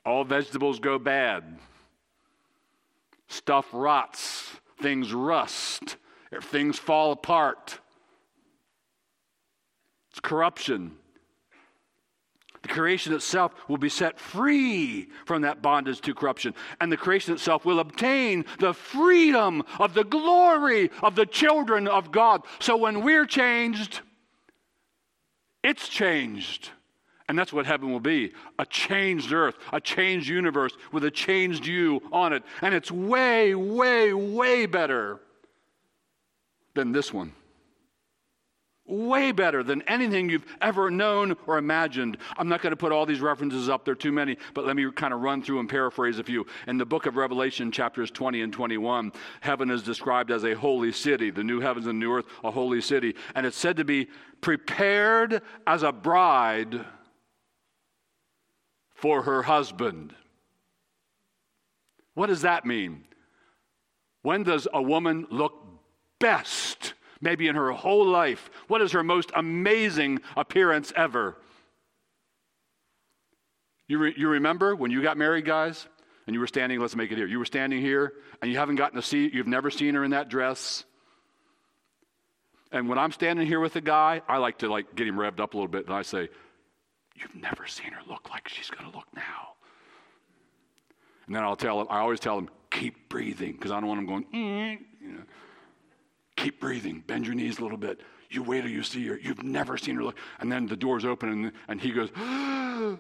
All 0.04 0.24
vegetables 0.24 0.80
go 0.80 0.98
bad. 0.98 1.58
Stuff 3.28 3.66
rots. 3.72 4.50
Things 4.80 5.12
rust. 5.12 5.96
Things 6.40 6.78
fall 6.78 7.12
apart. 7.12 7.78
It's 10.10 10.20
corruption. 10.20 10.96
Creation 12.72 13.12
itself 13.12 13.52
will 13.68 13.76
be 13.76 13.90
set 13.90 14.18
free 14.18 15.10
from 15.26 15.42
that 15.42 15.60
bondage 15.60 16.00
to 16.00 16.14
corruption. 16.14 16.54
And 16.80 16.90
the 16.90 16.96
creation 16.96 17.34
itself 17.34 17.66
will 17.66 17.80
obtain 17.80 18.46
the 18.60 18.72
freedom 18.72 19.62
of 19.78 19.92
the 19.92 20.04
glory 20.04 20.90
of 21.02 21.14
the 21.14 21.26
children 21.26 21.86
of 21.86 22.10
God. 22.10 22.42
So 22.60 22.78
when 22.78 23.02
we're 23.02 23.26
changed, 23.26 24.00
it's 25.62 25.86
changed. 25.86 26.70
And 27.28 27.38
that's 27.38 27.52
what 27.52 27.66
heaven 27.66 27.92
will 27.92 28.00
be 28.00 28.32
a 28.58 28.64
changed 28.64 29.34
earth, 29.34 29.56
a 29.70 29.80
changed 29.80 30.28
universe 30.28 30.72
with 30.92 31.04
a 31.04 31.10
changed 31.10 31.66
you 31.66 32.00
on 32.10 32.32
it. 32.32 32.42
And 32.62 32.74
it's 32.74 32.90
way, 32.90 33.54
way, 33.54 34.14
way 34.14 34.64
better 34.64 35.20
than 36.72 36.92
this 36.92 37.12
one 37.12 37.34
way 38.86 39.30
better 39.30 39.62
than 39.62 39.82
anything 39.82 40.28
you've 40.28 40.46
ever 40.60 40.90
known 40.90 41.36
or 41.46 41.56
imagined. 41.56 42.18
I'm 42.36 42.48
not 42.48 42.62
going 42.62 42.72
to 42.72 42.76
put 42.76 42.92
all 42.92 43.06
these 43.06 43.20
references 43.20 43.68
up, 43.68 43.84
there 43.84 43.94
too 43.94 44.12
many, 44.12 44.36
but 44.54 44.66
let 44.66 44.74
me 44.74 44.90
kind 44.90 45.14
of 45.14 45.20
run 45.20 45.42
through 45.42 45.60
and 45.60 45.68
paraphrase 45.68 46.18
a 46.18 46.24
few. 46.24 46.46
In 46.66 46.78
the 46.78 46.84
book 46.84 47.06
of 47.06 47.16
Revelation, 47.16 47.70
chapters 47.70 48.10
20 48.10 48.42
and 48.42 48.52
21, 48.52 49.12
heaven 49.40 49.70
is 49.70 49.82
described 49.82 50.30
as 50.30 50.44
a 50.44 50.54
holy 50.54 50.92
city, 50.92 51.30
the 51.30 51.44
new 51.44 51.60
heavens 51.60 51.86
and 51.86 51.98
new 51.98 52.12
earth, 52.12 52.26
a 52.42 52.50
holy 52.50 52.80
city. 52.80 53.14
And 53.34 53.46
it's 53.46 53.56
said 53.56 53.76
to 53.76 53.84
be 53.84 54.08
prepared 54.40 55.42
as 55.66 55.84
a 55.84 55.92
bride 55.92 56.84
for 58.94 59.22
her 59.22 59.42
husband. 59.42 60.14
What 62.14 62.26
does 62.26 62.42
that 62.42 62.66
mean? 62.66 63.04
When 64.22 64.42
does 64.42 64.68
a 64.72 64.82
woman 64.82 65.26
look 65.30 65.54
best? 66.18 66.94
Maybe 67.22 67.48
in 67.48 67.54
her 67.54 67.70
whole 67.70 68.06
life. 68.06 68.50
What 68.68 68.82
is 68.82 68.92
her 68.92 69.02
most 69.02 69.30
amazing 69.34 70.20
appearance 70.36 70.92
ever? 70.94 71.38
You, 73.88 73.98
re- 73.98 74.14
you 74.16 74.28
remember 74.28 74.76
when 74.76 74.90
you 74.90 75.02
got 75.02 75.16
married, 75.16 75.46
guys, 75.46 75.86
and 76.26 76.34
you 76.34 76.40
were 76.40 76.46
standing, 76.46 76.78
let's 76.80 76.96
make 76.96 77.10
it 77.10 77.16
here. 77.16 77.26
You 77.26 77.38
were 77.38 77.46
standing 77.46 77.80
here, 77.80 78.12
and 78.42 78.50
you 78.50 78.58
haven't 78.58 78.76
gotten 78.76 78.96
to 78.96 79.02
see, 79.02 79.30
you've 79.32 79.46
never 79.46 79.70
seen 79.70 79.94
her 79.94 80.04
in 80.04 80.10
that 80.10 80.28
dress. 80.28 80.84
And 82.70 82.88
when 82.88 82.98
I'm 82.98 83.12
standing 83.12 83.46
here 83.46 83.60
with 83.60 83.76
a 83.76 83.80
guy, 83.80 84.22
I 84.28 84.38
like 84.38 84.58
to 84.58 84.68
like 84.70 84.94
get 84.94 85.06
him 85.06 85.16
revved 85.16 85.40
up 85.40 85.54
a 85.54 85.56
little 85.56 85.68
bit, 85.68 85.86
and 85.86 85.94
I 85.94 86.02
say, 86.02 86.28
You've 87.14 87.34
never 87.34 87.66
seen 87.66 87.92
her 87.92 88.00
look 88.08 88.30
like 88.30 88.48
she's 88.48 88.70
going 88.70 88.90
to 88.90 88.96
look 88.96 89.06
now. 89.14 89.52
And 91.26 91.36
then 91.36 91.42
I'll 91.44 91.56
tell 91.56 91.80
him, 91.80 91.86
I 91.90 91.98
always 91.98 92.18
tell 92.18 92.38
him, 92.38 92.48
keep 92.70 93.10
breathing, 93.10 93.52
because 93.52 93.70
I 93.70 93.78
don't 93.78 93.88
want 93.88 94.00
him 94.00 94.06
going, 94.06 94.24
mm, 94.34 94.78
you 95.00 95.12
know. 95.12 95.22
Keep 96.42 96.58
breathing. 96.58 97.04
Bend 97.06 97.24
your 97.24 97.36
knees 97.36 97.60
a 97.60 97.62
little 97.62 97.78
bit. 97.78 98.00
You 98.28 98.42
wait 98.42 98.62
till 98.62 98.70
you 98.70 98.82
see 98.82 99.06
her. 99.06 99.16
You've 99.16 99.44
never 99.44 99.78
seen 99.78 99.94
her 99.94 100.02
look. 100.02 100.16
And 100.40 100.50
then 100.50 100.66
the 100.66 100.74
doors 100.74 101.04
open 101.04 101.28
and, 101.28 101.52
and 101.68 101.80
he 101.80 101.92
goes, 101.92 102.08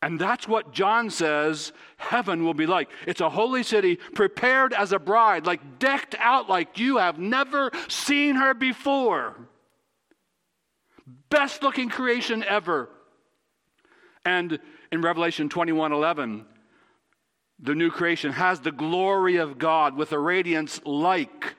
And 0.00 0.18
that's 0.18 0.48
what 0.48 0.72
John 0.72 1.10
says 1.10 1.72
heaven 1.98 2.42
will 2.42 2.54
be 2.54 2.64
like. 2.64 2.88
It's 3.06 3.20
a 3.20 3.28
holy 3.28 3.62
city 3.62 3.96
prepared 3.96 4.72
as 4.72 4.92
a 4.92 4.98
bride, 4.98 5.44
like 5.44 5.78
decked 5.78 6.14
out 6.18 6.48
like 6.48 6.78
you 6.78 6.96
have 6.96 7.18
never 7.18 7.70
seen 7.88 8.36
her 8.36 8.54
before. 8.54 9.36
Best 11.28 11.62
looking 11.62 11.90
creation 11.90 12.42
ever. 12.44 12.88
And 14.24 14.58
in 14.90 15.02
Revelation 15.02 15.50
21 15.50 15.92
11, 15.92 16.46
the 17.58 17.74
new 17.74 17.90
creation 17.90 18.32
has 18.32 18.60
the 18.60 18.72
glory 18.72 19.36
of 19.36 19.58
God 19.58 19.96
with 19.96 20.12
a 20.12 20.18
radiance 20.18 20.80
like 20.84 21.56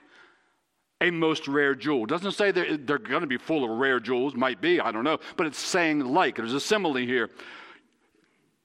a 1.00 1.10
most 1.10 1.48
rare 1.48 1.74
jewel. 1.74 2.06
Doesn't 2.06 2.32
say 2.32 2.50
they're, 2.50 2.76
they're 2.76 2.98
going 2.98 3.20
to 3.20 3.26
be 3.26 3.38
full 3.38 3.64
of 3.64 3.70
rare 3.78 4.00
jewels, 4.00 4.34
might 4.34 4.60
be, 4.60 4.80
I 4.80 4.92
don't 4.92 5.04
know, 5.04 5.18
but 5.36 5.46
it's 5.46 5.58
saying 5.58 6.00
like. 6.00 6.36
There's 6.36 6.54
a 6.54 6.60
simile 6.60 6.94
here. 6.94 7.30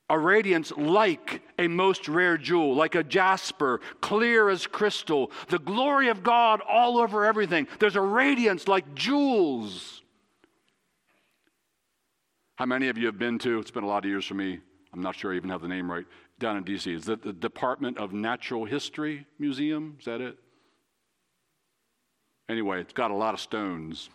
A 0.09 0.19
radiance 0.19 0.71
like 0.77 1.41
a 1.57 1.67
most 1.67 2.07
rare 2.07 2.37
jewel, 2.37 2.75
like 2.75 2.93
a 2.93 3.03
jasper, 3.03 3.81
clear 4.01 4.49
as 4.49 4.67
crystal. 4.67 5.31
The 5.47 5.59
glory 5.59 6.09
of 6.09 6.23
God 6.23 6.61
all 6.67 6.97
over 6.99 7.25
everything. 7.25 7.67
There's 7.79 7.95
a 7.95 8.01
radiance 8.01 8.67
like 8.67 8.93
jewels. 8.93 10.01
How 12.55 12.65
many 12.65 12.89
of 12.89 12.97
you 12.97 13.07
have 13.07 13.17
been 13.17 13.39
to? 13.39 13.59
It's 13.59 13.71
been 13.71 13.83
a 13.83 13.87
lot 13.87 14.05
of 14.05 14.09
years 14.09 14.25
for 14.25 14.35
me. 14.35 14.59
I'm 14.93 15.01
not 15.01 15.15
sure 15.15 15.33
I 15.33 15.35
even 15.35 15.49
have 15.49 15.61
the 15.61 15.67
name 15.67 15.91
right 15.91 16.05
down 16.39 16.57
in 16.57 16.63
D.C. 16.63 16.93
Is 16.93 17.05
that 17.05 17.23
the 17.23 17.33
Department 17.33 17.97
of 17.97 18.13
Natural 18.13 18.65
History 18.65 19.25
Museum? 19.39 19.97
Is 19.99 20.05
that 20.05 20.21
it? 20.21 20.37
Anyway, 22.47 22.79
it's 22.79 22.93
got 22.93 23.09
a 23.09 23.15
lot 23.15 23.33
of 23.33 23.39
stones. 23.39 24.09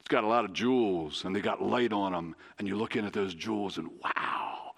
It's 0.00 0.08
got 0.08 0.24
a 0.24 0.26
lot 0.26 0.44
of 0.44 0.52
jewels, 0.52 1.24
and 1.24 1.34
they 1.34 1.40
got 1.40 1.62
light 1.62 1.92
on 1.92 2.12
them. 2.12 2.36
And 2.58 2.68
you 2.68 2.76
look 2.76 2.96
in 2.96 3.04
at 3.04 3.12
those 3.12 3.34
jewels, 3.34 3.78
and 3.78 3.88
wow, 4.04 4.72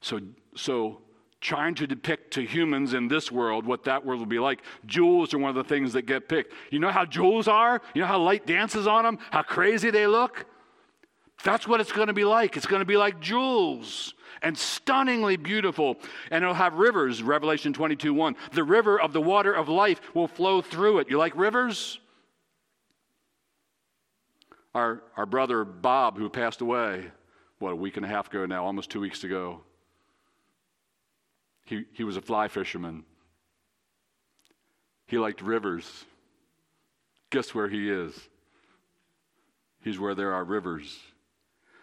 So, 0.00 0.20
so 0.54 1.00
trying 1.40 1.74
to 1.76 1.86
depict 1.86 2.32
to 2.34 2.42
humans 2.42 2.94
in 2.94 3.08
this 3.08 3.30
world 3.30 3.64
what 3.64 3.84
that 3.84 4.04
world 4.04 4.20
will 4.20 4.26
be 4.26 4.40
like. 4.40 4.60
Jewels 4.86 5.32
are 5.32 5.38
one 5.38 5.50
of 5.50 5.56
the 5.56 5.64
things 5.64 5.92
that 5.92 6.02
get 6.02 6.28
picked. 6.28 6.52
You 6.70 6.80
know 6.80 6.90
how 6.90 7.04
jewels 7.04 7.48
are? 7.48 7.80
You 7.94 8.02
know 8.02 8.08
how 8.08 8.18
light 8.18 8.46
dances 8.46 8.86
on 8.86 9.04
them? 9.04 9.18
How 9.30 9.42
crazy 9.42 9.90
they 9.90 10.06
look? 10.06 10.46
That's 11.44 11.68
what 11.68 11.80
it's 11.80 11.92
going 11.92 12.08
to 12.08 12.12
be 12.12 12.24
like. 12.24 12.56
It's 12.56 12.66
going 12.66 12.80
to 12.80 12.86
be 12.86 12.96
like 12.96 13.20
jewels 13.20 14.14
and 14.42 14.56
stunningly 14.56 15.36
beautiful. 15.36 15.96
And 16.30 16.42
it'll 16.42 16.54
have 16.54 16.74
rivers, 16.74 17.22
Revelation 17.22 17.72
22 17.72 18.14
1. 18.14 18.36
The 18.52 18.64
river 18.64 19.00
of 19.00 19.12
the 19.12 19.20
water 19.20 19.52
of 19.52 19.68
life 19.68 20.00
will 20.14 20.28
flow 20.28 20.60
through 20.60 20.98
it. 20.98 21.10
You 21.10 21.18
like 21.18 21.36
rivers? 21.36 21.98
Our, 24.74 25.02
our 25.16 25.26
brother 25.26 25.64
Bob, 25.64 26.18
who 26.18 26.28
passed 26.28 26.60
away, 26.60 27.10
what, 27.58 27.72
a 27.72 27.76
week 27.76 27.96
and 27.96 28.06
a 28.06 28.08
half 28.08 28.28
ago 28.28 28.46
now, 28.46 28.64
almost 28.64 28.90
two 28.90 29.00
weeks 29.00 29.24
ago, 29.24 29.62
he, 31.64 31.84
he 31.92 32.04
was 32.04 32.16
a 32.16 32.22
fly 32.22 32.48
fisherman. 32.48 33.04
He 35.06 35.18
liked 35.18 35.42
rivers. 35.42 36.04
Guess 37.30 37.54
where 37.54 37.68
he 37.68 37.90
is? 37.90 38.18
He's 39.82 39.98
where 39.98 40.14
there 40.14 40.32
are 40.32 40.44
rivers. 40.44 40.98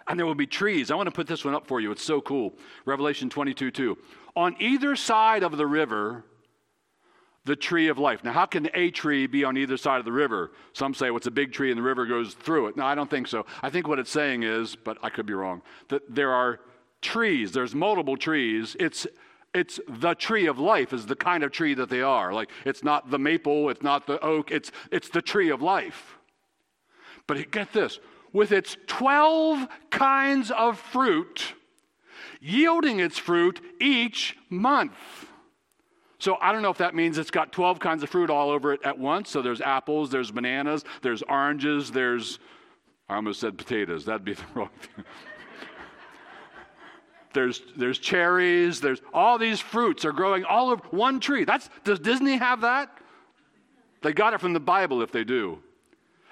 And 0.08 0.20
there 0.20 0.26
will 0.26 0.36
be 0.36 0.48
trees. 0.48 0.92
I 0.92 0.96
want 0.96 1.08
to 1.08 1.12
put 1.12 1.28
this 1.28 1.44
one 1.44 1.56
up 1.56 1.68
for 1.68 1.80
you. 1.80 1.92
It's 1.92 2.04
so 2.04 2.22
cool. 2.22 2.54
Revelation 2.86 3.30
22 3.30 3.72
2. 3.72 3.98
On 4.36 4.56
either 4.60 4.96
side 4.96 5.44
of 5.44 5.58
the 5.58 5.66
river, 5.66 6.26
the 7.46 7.56
tree 7.56 7.88
of 7.88 7.98
life. 8.00 8.24
Now, 8.24 8.34
how 8.34 8.46
can 8.46 8.70
a 8.74 8.90
tree 8.92 9.28
be 9.28 9.44
on 9.44 9.56
either 9.56 9.78
side 9.78 10.00
of 10.00 10.06
the 10.06 10.12
river? 10.12 10.52
Some 10.74 10.94
say 10.94 11.10
it's 11.12 11.28
a 11.28 11.32
big 11.32 11.54
tree 11.54 11.72
and 11.72 11.78
the 11.78 11.84
river 11.84 12.06
goes 12.06 12.34
through 12.34 12.68
it. 12.68 12.78
No, 12.78 12.86
I 12.86 12.96
don't 12.96 13.10
think 13.10 13.28
so. 13.28 13.46
I 13.62 13.70
think 13.70 13.88
what 13.88 14.00
it's 14.00 14.12
saying 14.12 14.44
is, 14.44 14.76
but 14.76 14.98
I 15.04 15.10
could 15.10 15.26
be 15.26 15.34
wrong, 15.34 15.62
that 15.90 16.02
there 16.14 16.32
are 16.32 16.60
trees, 17.02 17.52
there's 17.52 17.76
multiple 17.76 18.18
trees. 18.18 18.76
It's 18.80 19.08
it's 19.54 19.80
the 19.88 20.16
tree 20.16 20.48
of 20.48 20.60
life 20.60 20.92
is 20.92 21.06
the 21.06 21.16
kind 21.16 21.42
of 21.42 21.52
tree 21.52 21.74
that 21.76 21.90
they 21.90 22.02
are. 22.02 22.34
Like 22.34 22.50
it's 22.66 22.84
not 22.84 23.10
the 23.10 23.20
maple, 23.20 23.70
it's 23.70 23.82
not 23.82 24.06
the 24.06 24.20
oak, 24.20 24.52
it's 24.52 24.72
it's 24.92 25.08
the 25.10 25.22
tree 25.22 25.50
of 25.50 25.62
life. 25.62 26.18
But 27.28 27.52
get 27.52 27.72
this, 27.72 28.00
with 28.36 28.52
its 28.52 28.76
12 28.88 29.66
kinds 29.90 30.52
of 30.52 30.78
fruit, 30.78 31.54
yielding 32.42 33.00
its 33.00 33.18
fruit 33.18 33.62
each 33.80 34.36
month. 34.50 34.92
So 36.20 36.38
I 36.42 36.52
don't 36.52 36.62
know 36.62 36.70
if 36.70 36.80
that 36.80 36.94
means 36.94 37.18
it's 37.18 37.32
got 37.32 37.54
12 37.54 37.80
kinds 37.80 38.04
of 38.04 38.10
fruit 38.10 38.30
all 38.30 38.50
over 38.50 38.74
it 38.74 38.82
at 38.84 39.00
once. 39.00 39.30
So 39.30 39.42
there's 39.42 39.62
apples, 39.62 40.10
there's 40.10 40.32
bananas, 40.32 40.84
there's 41.02 41.22
oranges, 41.22 41.92
there's, 41.92 42.40
I 43.08 43.16
almost 43.16 43.40
said 43.40 43.58
potatoes. 43.58 44.04
That'd 44.04 44.26
be 44.26 44.34
the 44.34 44.44
wrong 44.54 44.70
thing 44.82 45.06
there's, 47.34 47.62
there's 47.78 48.00
cherries, 48.00 48.82
there's 48.82 49.02
all 49.14 49.38
these 49.38 49.60
fruits 49.60 50.04
are 50.04 50.12
growing 50.12 50.44
all 50.46 50.70
over 50.70 50.82
one 50.90 51.20
tree. 51.20 51.44
That's, 51.44 51.70
does 51.84 52.00
Disney 52.00 52.38
have 52.38 52.62
that? 52.62 52.98
They 54.02 54.14
got 54.14 54.34
it 54.34 54.42
from 54.42 54.54
the 54.54 54.60
Bible 54.60 55.02
if 55.02 55.12
they 55.12 55.24
do. 55.24 55.60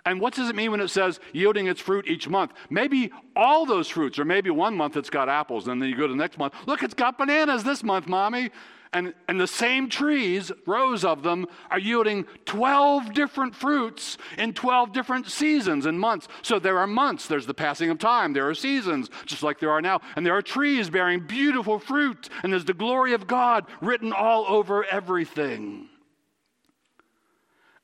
And 0.06 0.20
what 0.20 0.34
does 0.34 0.50
it 0.50 0.56
mean 0.56 0.72
when 0.72 0.82
it 0.82 0.90
says 0.90 1.20
yielding 1.32 1.68
its 1.68 1.80
fruit 1.80 2.08
each 2.08 2.28
month? 2.28 2.52
Maybe 2.70 3.12
all 3.36 3.66
those 3.66 3.88
fruits, 3.88 4.20
or 4.20 4.26
maybe 4.26 4.50
one 4.50 4.76
month 4.76 4.98
it's 4.98 5.10
got 5.10 5.30
apples, 5.30 5.68
and 5.68 5.82
then 5.82 5.90
you 5.90 5.96
go 5.96 6.08
to 6.08 6.14
the 6.14 6.18
next 6.18 6.38
month. 6.38 6.54
Look, 6.66 6.84
it's 6.84 6.94
got 6.94 7.18
bananas 7.18 7.64
this 7.64 7.84
month, 7.84 8.08
mommy. 8.08 8.50
And, 8.92 9.16
and 9.28 9.42
the 9.42 9.48
same 9.48 9.90
trees, 9.90 10.52
rows 10.68 11.04
of 11.04 11.24
them, 11.24 11.48
are 11.72 11.80
yielding 11.80 12.26
12 12.46 13.14
different 13.14 13.56
fruits 13.56 14.20
in 14.38 14.54
12 14.54 14.94
different 14.94 15.28
seasons 15.28 15.88
and 15.88 16.00
months. 16.00 16.28
So 16.44 16.60
there 16.60 16.78
are 16.78 16.86
months, 16.86 17.28
there's 17.28 17.48
the 17.48 17.56
passing 17.56 17.90
of 17.90 17.98
time, 17.98 18.34
there 18.34 18.48
are 18.48 18.54
seasons, 18.54 19.10
just 19.26 19.42
like 19.42 19.60
there 19.60 19.72
are 19.72 19.82
now. 19.82 20.02
And 20.16 20.24
there 20.24 20.38
are 20.38 20.44
trees 20.44 20.92
bearing 20.92 21.22
beautiful 21.22 21.80
fruit, 21.80 22.30
and 22.44 22.54
there's 22.54 22.66
the 22.66 22.74
glory 22.74 23.14
of 23.14 23.26
God 23.26 23.66
written 23.82 24.14
all 24.14 24.46
over 24.48 24.86
everything. 24.86 25.90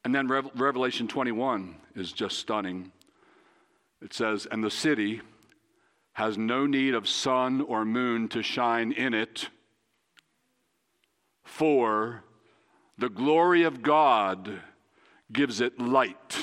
And 0.10 0.16
then 0.16 0.28
Revelation 0.28 1.08
21 1.08 1.76
is 1.94 2.12
just 2.12 2.40
stunning. 2.40 2.92
It 4.02 4.12
says, 4.12 4.48
And 4.50 4.64
the 4.64 4.72
city 4.72 5.22
has 6.14 6.36
no 6.36 6.66
need 6.66 6.96
of 6.96 7.08
sun 7.08 7.62
or 7.62 7.86
moon 7.86 8.28
to 8.30 8.42
shine 8.42 8.92
in 8.92 9.14
it 9.14 9.50
for 11.44 12.24
the 12.98 13.08
glory 13.08 13.62
of 13.62 13.84
God 13.84 14.52
gives 15.32 15.62
it 15.62 15.80
light. 15.80 16.40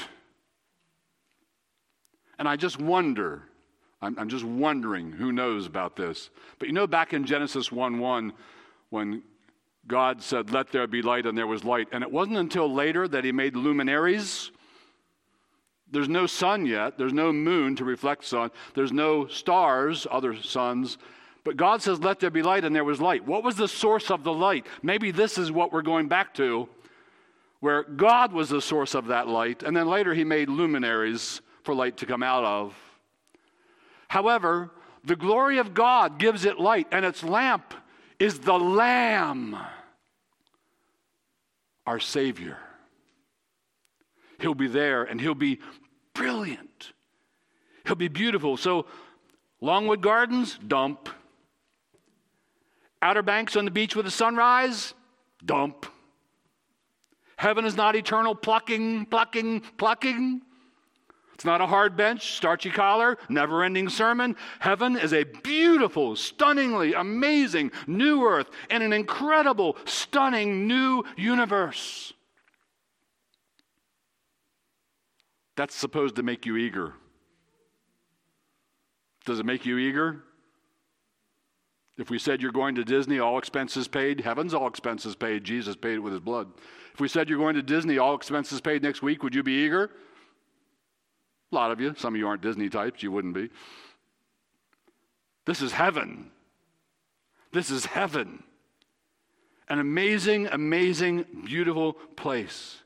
And 2.38 2.48
I 2.48 2.55
just 2.55 2.79
wonder, 2.79 3.42
I'm, 4.00 4.16
I'm, 4.16 4.29
just 4.29 4.44
wondering 4.44 5.11
who 5.11 5.33
knows 5.33 5.66
about 5.66 5.96
this. 5.96 6.31
But 6.61 6.68
you 6.68 6.72
know, 6.72 6.87
back 6.87 7.12
in 7.12 7.24
Genesis 7.24 7.72
1 7.72 7.98
1, 7.98 8.33
when 8.90 9.24
God 9.87 10.22
said, 10.22 10.51
Let 10.51 10.72
there 10.72 10.87
be 10.87 11.03
light, 11.03 11.27
and 11.27 11.37
there 11.37 11.46
was 11.46 11.64
light, 11.64 11.88
and 11.92 12.03
it 12.03 12.11
wasn't 12.11 12.38
until 12.38 12.72
later 12.72 13.07
that 13.09 13.25
He 13.25 13.33
made 13.33 13.57
luminaries. 13.57 14.51
There's 15.90 16.09
no 16.09 16.27
sun 16.27 16.66
yet, 16.66 16.99
there's 16.99 17.12
no 17.12 17.33
moon 17.33 17.77
to 17.77 17.85
reflect 17.85 18.25
sun, 18.25 18.51
there's 18.75 18.92
no 18.92 19.27
stars, 19.27 20.07
other 20.11 20.40
suns. 20.40 20.99
But 21.44 21.57
God 21.57 21.81
says, 21.83 22.01
Let 22.01 22.20
there 22.20 22.31
be 22.31 22.42
light, 22.42 22.64
and 22.64 22.75
there 22.75 22.85
was 22.85 23.01
light. 23.01 23.25
What 23.25 23.44
was 23.44 23.57
the 23.57 23.68
source 23.68 24.11
of 24.11 24.25
the 24.25 24.33
light? 24.33 24.66
Maybe 24.83 25.11
this 25.11 25.38
is 25.38 25.53
what 25.53 25.72
we're 25.72 25.83
going 25.83 26.09
back 26.09 26.35
to, 26.35 26.68
where 27.61 27.85
God 27.85 28.33
was 28.33 28.49
the 28.49 28.62
source 28.62 28.94
of 28.94 29.07
that 29.07 29.29
light, 29.29 29.62
and 29.62 29.77
then 29.77 29.87
later 29.87 30.14
He 30.14 30.25
made 30.25 30.49
luminaries 30.49 31.40
for 31.62 31.75
light 31.75 31.96
to 31.99 32.07
come 32.07 32.22
out 32.22 32.44
of. 32.44 32.75
However, 34.09 34.70
the 35.05 35.16
glory 35.16 35.59
of 35.59 35.75
God 35.75 36.18
gives 36.18 36.44
it 36.44 36.59
light, 36.59 36.88
and 36.90 37.05
its 37.05 37.22
lamp 37.22 37.75
is 38.18 38.40
the 38.40 38.59
Lamb, 38.59 39.57
our 41.87 42.01
Savior. 42.01 42.59
He'll 44.40 44.55
be 44.55 44.68
there, 44.68 45.05
and 45.05 45.20
He'll 45.20 45.35
be 45.35 45.61
brilliant. 46.14 46.92
He'll 47.87 47.96
be 47.96 48.09
beautiful. 48.09 48.57
So, 48.57 48.87
Longwood 49.61 50.03
Gardens, 50.03 50.59
dump. 50.66 51.09
Outer 53.01 53.22
Banks 53.22 53.57
on 53.57 53.64
the 53.64 53.70
beach 53.70 53.94
with 53.94 54.07
a 54.07 54.11
sunrise? 54.11 54.94
Dump. 55.44 55.87
Heaven 57.37 57.64
is 57.64 57.77
not 57.77 57.94
eternal 57.94 58.35
plucking, 58.35 59.07
plucking, 59.07 59.61
plucking. 59.77 60.42
It's 61.37 61.44
not 61.44 61.61
a 61.61 61.66
hard 61.66 61.99
bench, 61.99 62.33
starchy 62.33 62.70
collar, 62.70 63.18
never 63.29 63.62
ending 63.62 63.90
sermon. 63.90 64.37
Heaven 64.59 64.96
is 64.96 65.12
a 65.12 65.25
beautiful, 65.25 66.16
stunningly 66.16 66.94
amazing 66.94 67.72
new 67.87 68.25
earth 68.25 68.49
and 68.70 68.83
an 68.83 68.94
incredible, 68.94 69.77
stunning 69.85 70.66
new 70.66 71.05
universe. 71.14 72.14
That's 75.57 75.75
supposed 75.75 76.16
to 76.16 76.22
make 76.22 76.46
you 76.46 76.57
eager. 76.57 76.94
Does 79.27 79.38
it 79.38 79.44
make 79.44 79.66
you 79.66 79.77
eager? 79.77 80.22
If 81.99 82.09
we 82.09 82.18
said 82.18 82.40
you're 82.40 82.51
going 82.51 82.77
to 82.77 82.85
Disney, 82.85 83.18
all 83.18 83.37
expenses 83.37 83.88
paid, 83.88 84.22
heaven's 84.22 84.55
all 84.55 84.68
expenses 84.68 85.14
paid. 85.14 85.44
Jesus 85.44 85.77
paid 85.77 85.96
it 85.96 85.99
with 85.99 86.14
his 86.14 86.22
blood. 86.22 86.49
If 86.94 87.01
we 87.01 87.09
said 87.09 87.29
you're 87.29 87.38
going 87.38 87.57
to 87.57 87.62
Disney, 87.62 87.99
all 87.99 88.14
expenses 88.14 88.62
paid 88.62 88.83
next 88.83 89.03
week, 89.03 89.22
would 89.22 89.35
you 89.35 89.42
be 89.42 89.66
eager? 89.66 89.90
A 91.52 91.54
lot 91.54 91.70
of 91.70 91.80
you. 91.80 91.94
Some 91.96 92.14
of 92.14 92.18
you 92.18 92.26
aren't 92.26 92.42
Disney 92.42 92.68
types, 92.68 93.02
you 93.02 93.12
wouldn't 93.12 93.35
be. 93.35 93.50
This 95.46 95.62
is 95.62 95.72
heaven. 95.72 96.30
This 97.52 97.70
is 97.70 97.87
heaven. 97.87 98.42
An 99.68 99.78
amazing, 99.78 100.48
amazing, 100.48 101.24
beautiful 101.44 101.94
place. 102.16 102.82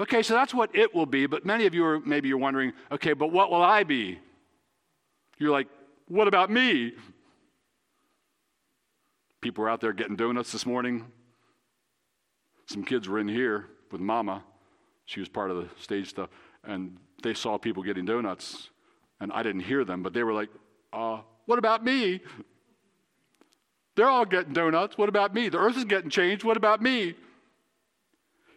Okay, 0.00 0.22
so 0.22 0.34
that's 0.34 0.52
what 0.52 0.74
it 0.74 0.94
will 0.94 1.06
be, 1.06 1.26
but 1.26 1.46
many 1.46 1.66
of 1.66 1.74
you 1.74 1.84
are 1.84 2.00
maybe 2.00 2.28
you're 2.28 2.38
wondering, 2.38 2.72
okay, 2.90 3.12
but 3.12 3.30
what 3.30 3.50
will 3.50 3.62
I 3.62 3.84
be? 3.84 4.18
You're 5.38 5.52
like, 5.52 5.68
what 6.08 6.26
about 6.26 6.50
me? 6.50 6.92
People 9.40 9.62
were 9.62 9.70
out 9.70 9.80
there 9.80 9.92
getting 9.92 10.16
donuts 10.16 10.50
this 10.52 10.66
morning. 10.66 11.04
Some 12.66 12.82
kids 12.82 13.08
were 13.08 13.18
in 13.18 13.28
here 13.28 13.66
with 13.92 14.00
mama. 14.00 14.42
She 15.06 15.20
was 15.20 15.28
part 15.28 15.50
of 15.50 15.58
the 15.58 15.68
stage 15.80 16.08
stuff. 16.08 16.30
And 16.66 16.96
they 17.22 17.34
saw 17.34 17.58
people 17.58 17.82
getting 17.82 18.04
donuts. 18.04 18.70
And 19.20 19.32
I 19.32 19.42
didn't 19.42 19.62
hear 19.62 19.84
them, 19.84 20.02
but 20.02 20.12
they 20.12 20.22
were 20.22 20.32
like, 20.32 20.50
uh, 20.92 21.20
what 21.46 21.58
about 21.58 21.84
me? 21.84 22.20
They're 23.96 24.08
all 24.08 24.24
getting 24.24 24.52
donuts. 24.52 24.98
What 24.98 25.08
about 25.08 25.34
me? 25.34 25.48
The 25.48 25.58
earth 25.58 25.76
is 25.76 25.84
getting 25.84 26.10
changed. 26.10 26.44
What 26.44 26.56
about 26.56 26.82
me? 26.82 27.14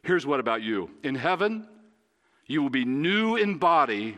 Here's 0.03 0.25
what 0.25 0.39
about 0.39 0.61
you. 0.61 0.89
In 1.03 1.15
heaven, 1.15 1.67
you 2.45 2.61
will 2.61 2.69
be 2.69 2.85
new 2.85 3.35
in 3.35 3.57
body 3.57 4.17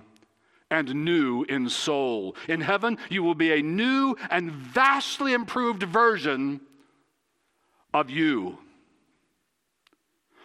and 0.71 0.93
new 0.93 1.43
in 1.43 1.67
soul. 1.67 2.35
In 2.47 2.61
heaven, 2.61 2.97
you 3.09 3.23
will 3.23 3.35
be 3.35 3.53
a 3.53 3.61
new 3.61 4.15
and 4.29 4.51
vastly 4.51 5.33
improved 5.33 5.83
version 5.83 6.61
of 7.93 8.09
you. 8.09 8.59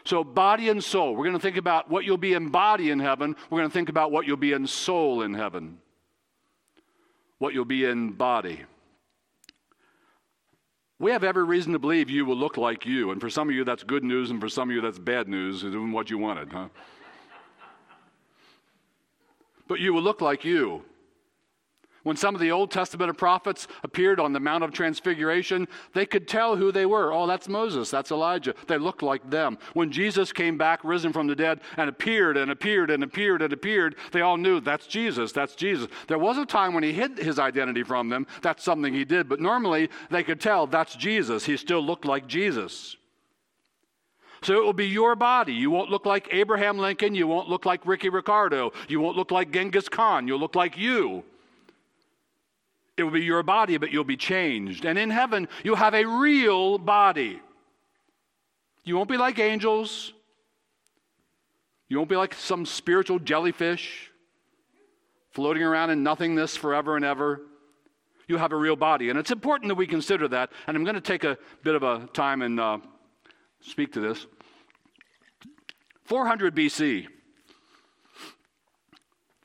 So, 0.06 0.22
body 0.22 0.68
and 0.68 0.84
soul. 0.84 1.16
We're 1.16 1.24
going 1.24 1.36
to 1.36 1.42
think 1.42 1.56
about 1.56 1.90
what 1.90 2.04
you'll 2.04 2.18
be 2.18 2.34
in 2.34 2.50
body 2.50 2.90
in 2.90 2.98
heaven. 2.98 3.34
We're 3.48 3.60
going 3.60 3.70
to 3.70 3.72
think 3.72 3.88
about 3.88 4.12
what 4.12 4.26
you'll 4.26 4.36
be 4.36 4.52
in 4.52 4.66
soul 4.66 5.22
in 5.22 5.32
heaven. 5.32 5.78
What 7.38 7.54
you'll 7.54 7.64
be 7.64 7.84
in 7.86 8.10
body. 8.10 8.60
we 10.98 11.10
have 11.10 11.24
every 11.24 11.44
reason 11.44 11.72
to 11.72 11.78
believe 11.78 12.10
you 12.10 12.26
will 12.26 12.36
look 12.36 12.56
like 12.58 12.84
you. 12.84 13.12
And 13.12 13.20
for 13.20 13.30
some 13.30 13.48
of 13.48 13.54
you, 13.54 13.64
that's 13.64 13.82
good 13.82 14.04
news, 14.04 14.30
and 14.30 14.40
for 14.40 14.48
some 14.48 14.68
of 14.68 14.76
you, 14.76 14.82
that's 14.82 14.98
bad 14.98 15.26
news, 15.26 15.62
doing 15.62 15.90
what 15.90 16.10
you 16.10 16.18
wanted, 16.18 16.52
huh? 16.52 16.68
But 19.66 19.80
you 19.80 19.94
will 19.94 20.02
look 20.02 20.20
like 20.20 20.44
you. 20.44 20.84
When 22.04 22.16
some 22.16 22.34
of 22.34 22.40
the 22.40 22.52
Old 22.52 22.70
Testament 22.70 23.16
prophets 23.16 23.66
appeared 23.82 24.20
on 24.20 24.32
the 24.32 24.40
Mount 24.40 24.62
of 24.62 24.72
Transfiguration, 24.72 25.66
they 25.94 26.04
could 26.06 26.28
tell 26.28 26.54
who 26.54 26.70
they 26.70 26.86
were. 26.86 27.12
Oh, 27.12 27.26
that's 27.26 27.48
Moses, 27.48 27.90
that's 27.90 28.10
Elijah. 28.10 28.54
They 28.68 28.78
looked 28.78 29.02
like 29.02 29.28
them. 29.30 29.58
When 29.72 29.90
Jesus 29.90 30.32
came 30.32 30.58
back, 30.58 30.84
risen 30.84 31.12
from 31.12 31.26
the 31.26 31.34
dead, 31.34 31.60
and 31.78 31.88
appeared 31.88 32.36
and 32.36 32.50
appeared 32.50 32.90
and 32.90 33.02
appeared 33.02 33.40
and 33.40 33.52
appeared, 33.52 33.96
they 34.12 34.20
all 34.20 34.36
knew 34.36 34.60
that's 34.60 34.86
Jesus, 34.86 35.32
that's 35.32 35.54
Jesus. 35.54 35.88
There 36.06 36.18
was 36.18 36.36
a 36.36 36.44
time 36.44 36.74
when 36.74 36.84
he 36.84 36.92
hid 36.92 37.18
his 37.18 37.38
identity 37.38 37.82
from 37.82 38.10
them. 38.10 38.26
That's 38.42 38.62
something 38.62 38.92
he 38.92 39.04
did. 39.04 39.28
But 39.28 39.40
normally, 39.40 39.88
they 40.10 40.22
could 40.22 40.40
tell 40.40 40.66
that's 40.66 40.94
Jesus. 40.94 41.46
He 41.46 41.56
still 41.56 41.80
looked 41.80 42.04
like 42.04 42.26
Jesus. 42.26 42.96
So 44.42 44.58
it 44.58 44.64
will 44.64 44.74
be 44.74 44.88
your 44.88 45.16
body. 45.16 45.54
You 45.54 45.70
won't 45.70 45.90
look 45.90 46.04
like 46.04 46.28
Abraham 46.30 46.76
Lincoln. 46.76 47.14
You 47.14 47.26
won't 47.26 47.48
look 47.48 47.64
like 47.64 47.86
Ricky 47.86 48.10
Ricardo. 48.10 48.72
You 48.88 49.00
won't 49.00 49.16
look 49.16 49.30
like 49.30 49.50
Genghis 49.50 49.88
Khan. 49.88 50.28
You'll 50.28 50.38
look 50.38 50.54
like 50.54 50.76
you. 50.76 51.24
It 52.96 53.02
will 53.02 53.10
be 53.10 53.24
your 53.24 53.42
body, 53.42 53.76
but 53.76 53.90
you'll 53.90 54.04
be 54.04 54.16
changed. 54.16 54.84
And 54.84 54.98
in 54.98 55.10
heaven, 55.10 55.48
you'll 55.64 55.76
have 55.76 55.94
a 55.94 56.04
real 56.04 56.78
body. 56.78 57.40
You 58.84 58.96
won't 58.96 59.08
be 59.08 59.16
like 59.16 59.38
angels. 59.38 60.12
You 61.88 61.96
won't 61.96 62.08
be 62.08 62.16
like 62.16 62.34
some 62.34 62.66
spiritual 62.66 63.18
jellyfish 63.18 64.10
floating 65.32 65.62
around 65.62 65.90
in 65.90 66.02
nothingness 66.02 66.56
forever 66.56 66.96
and 66.96 67.04
ever. 67.04 67.40
You 68.28 68.38
have 68.38 68.52
a 68.52 68.56
real 68.56 68.76
body. 68.76 69.10
And 69.10 69.18
it's 69.18 69.32
important 69.32 69.68
that 69.68 69.74
we 69.74 69.86
consider 69.86 70.28
that. 70.28 70.50
And 70.66 70.76
I'm 70.76 70.84
going 70.84 70.94
to 70.94 71.00
take 71.00 71.24
a 71.24 71.36
bit 71.62 71.74
of 71.74 71.82
a 71.82 72.06
time 72.12 72.42
and 72.42 72.58
uh, 72.58 72.78
speak 73.60 73.92
to 73.94 74.00
this. 74.00 74.26
400 76.04 76.54
BC, 76.54 77.06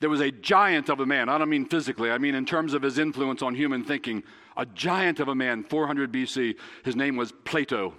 there 0.00 0.10
was 0.10 0.20
a 0.20 0.30
giant 0.30 0.88
of 0.88 1.00
a 1.00 1.06
man. 1.06 1.28
I 1.28 1.38
don't 1.38 1.50
mean 1.50 1.66
physically, 1.66 2.10
I 2.10 2.18
mean 2.18 2.34
in 2.34 2.46
terms 2.46 2.74
of 2.74 2.82
his 2.82 2.98
influence 2.98 3.42
on 3.42 3.54
human 3.54 3.84
thinking. 3.84 4.22
A 4.56 4.66
giant 4.66 5.20
of 5.20 5.28
a 5.28 5.34
man, 5.34 5.62
400 5.64 6.10
BC. 6.12 6.56
His 6.84 6.96
name 6.96 7.16
was 7.16 7.32
Plato. 7.44 7.94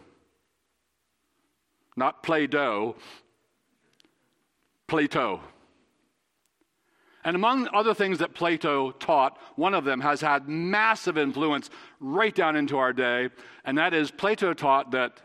Not 1.95 2.23
Play 2.23 2.47
Doh, 2.47 2.95
Plato. 4.87 5.41
And 7.23 7.35
among 7.35 7.67
other 7.73 7.93
things 7.93 8.17
that 8.19 8.33
Plato 8.33 8.91
taught, 8.91 9.37
one 9.55 9.75
of 9.75 9.85
them 9.85 10.01
has 10.01 10.21
had 10.21 10.47
massive 10.47 11.17
influence 11.17 11.69
right 11.99 12.33
down 12.33 12.55
into 12.55 12.77
our 12.77 12.93
day, 12.93 13.29
and 13.63 13.77
that 13.77 13.93
is 13.93 14.09
Plato 14.09 14.53
taught 14.53 14.91
that 14.91 15.21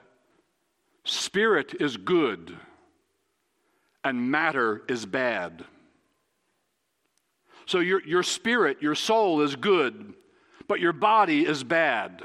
spirit 1.05 1.75
is 1.81 1.97
good 1.97 2.57
and 4.05 4.31
matter 4.31 4.83
is 4.89 5.07
bad. 5.07 5.65
So 7.67 7.81
your, 7.81 8.03
your 8.07 8.23
spirit, 8.23 8.81
your 8.81 8.95
soul 8.95 9.43
is 9.43 9.57
good, 9.57 10.15
but 10.69 10.81
your 10.81 10.93
body 10.93 11.45
is 11.45 11.65
bad. 11.65 12.23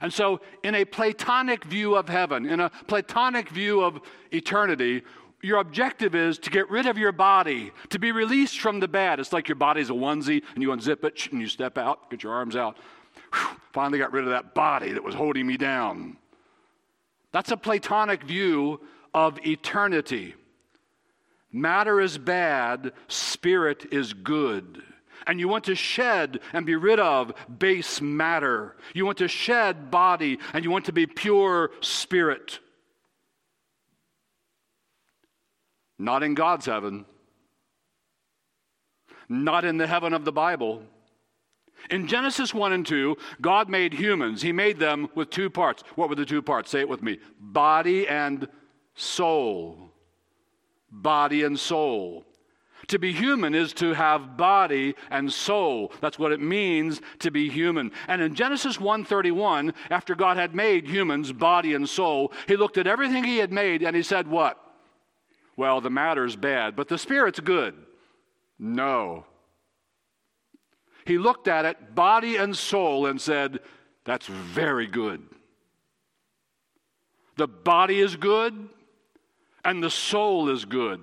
And 0.00 0.12
so, 0.12 0.40
in 0.64 0.74
a 0.74 0.84
Platonic 0.84 1.64
view 1.64 1.94
of 1.94 2.08
heaven, 2.08 2.44
in 2.46 2.58
a 2.58 2.70
Platonic 2.88 3.48
view 3.50 3.84
of 3.84 4.00
eternity, 4.32 5.02
your 5.42 5.58
objective 5.58 6.14
is 6.16 6.38
to 6.38 6.50
get 6.50 6.68
rid 6.70 6.86
of 6.86 6.98
your 6.98 7.12
body, 7.12 7.70
to 7.90 7.98
be 7.98 8.10
released 8.10 8.58
from 8.58 8.80
the 8.80 8.88
bad. 8.88 9.20
It's 9.20 9.32
like 9.32 9.48
your 9.48 9.56
body's 9.56 9.90
a 9.90 9.92
onesie 9.92 10.42
and 10.54 10.62
you 10.62 10.70
unzip 10.70 11.04
it 11.04 11.28
and 11.30 11.40
you 11.40 11.46
step 11.46 11.78
out, 11.78 12.10
get 12.10 12.24
your 12.24 12.32
arms 12.32 12.56
out. 12.56 12.78
Whew, 13.32 13.56
finally 13.72 13.98
got 13.98 14.12
rid 14.12 14.24
of 14.24 14.30
that 14.30 14.54
body 14.54 14.92
that 14.92 15.02
was 15.02 15.14
holding 15.14 15.46
me 15.46 15.56
down. 15.56 16.16
That's 17.32 17.50
a 17.50 17.56
Platonic 17.56 18.24
view 18.24 18.80
of 19.14 19.38
eternity. 19.46 20.34
Matter 21.52 22.00
is 22.00 22.16
bad, 22.16 22.92
spirit 23.08 23.92
is 23.92 24.14
good. 24.14 24.82
And 25.26 25.38
you 25.38 25.46
want 25.48 25.64
to 25.64 25.74
shed 25.74 26.40
and 26.52 26.64
be 26.64 26.74
rid 26.74 26.98
of 26.98 27.32
base 27.58 28.00
matter. 28.00 28.76
You 28.94 29.04
want 29.04 29.18
to 29.18 29.28
shed 29.28 29.90
body 29.90 30.38
and 30.54 30.64
you 30.64 30.70
want 30.70 30.86
to 30.86 30.92
be 30.92 31.06
pure 31.06 31.70
spirit. 31.80 32.58
Not 35.98 36.22
in 36.22 36.34
God's 36.34 36.66
heaven, 36.66 37.04
not 39.28 39.64
in 39.64 39.76
the 39.76 39.86
heaven 39.86 40.14
of 40.14 40.24
the 40.24 40.32
Bible. 40.32 40.82
In 41.90 42.08
Genesis 42.08 42.54
1 42.54 42.72
and 42.72 42.86
2, 42.86 43.16
God 43.40 43.68
made 43.68 43.92
humans. 43.92 44.42
He 44.42 44.52
made 44.52 44.78
them 44.78 45.08
with 45.14 45.30
two 45.30 45.50
parts. 45.50 45.84
What 45.94 46.08
were 46.08 46.14
the 46.14 46.24
two 46.24 46.42
parts? 46.42 46.70
Say 46.70 46.80
it 46.80 46.88
with 46.88 47.02
me 47.02 47.20
body 47.38 48.08
and 48.08 48.48
soul 48.94 49.91
body 50.92 51.42
and 51.42 51.58
soul. 51.58 52.24
To 52.88 52.98
be 52.98 53.12
human 53.12 53.54
is 53.54 53.72
to 53.74 53.94
have 53.94 54.36
body 54.36 54.94
and 55.10 55.32
soul. 55.32 55.92
That's 56.00 56.18
what 56.18 56.32
it 56.32 56.40
means 56.40 57.00
to 57.20 57.30
be 57.30 57.48
human. 57.48 57.90
And 58.06 58.20
in 58.20 58.34
Genesis 58.34 58.78
1:31, 58.78 59.72
after 59.90 60.14
God 60.14 60.36
had 60.36 60.54
made 60.54 60.86
humans 60.86 61.32
body 61.32 61.74
and 61.74 61.88
soul, 61.88 62.32
he 62.46 62.56
looked 62.56 62.78
at 62.78 62.86
everything 62.86 63.24
he 63.24 63.38
had 63.38 63.52
made 63.52 63.82
and 63.82 63.96
he 63.96 64.02
said, 64.02 64.28
"What? 64.28 64.58
Well, 65.56 65.80
the 65.80 65.90
matter's 65.90 66.36
bad, 66.36 66.76
but 66.76 66.88
the 66.88 66.98
spirit's 66.98 67.40
good." 67.40 67.74
No. 68.58 69.26
He 71.04 71.18
looked 71.18 71.48
at 71.48 71.64
it, 71.64 71.94
body 71.94 72.36
and 72.36 72.56
soul, 72.56 73.06
and 73.06 73.20
said, 73.20 73.60
That's 74.04 74.26
very 74.26 74.86
good. 74.86 75.22
The 77.36 77.48
body 77.48 78.00
is 78.00 78.16
good, 78.16 78.68
and 79.64 79.82
the 79.82 79.90
soul 79.90 80.48
is 80.48 80.64
good. 80.64 81.00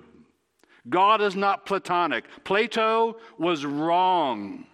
God 0.88 1.20
is 1.20 1.36
not 1.36 1.66
platonic. 1.66 2.24
Plato 2.44 3.16
was 3.38 3.64
wrong. 3.64 4.66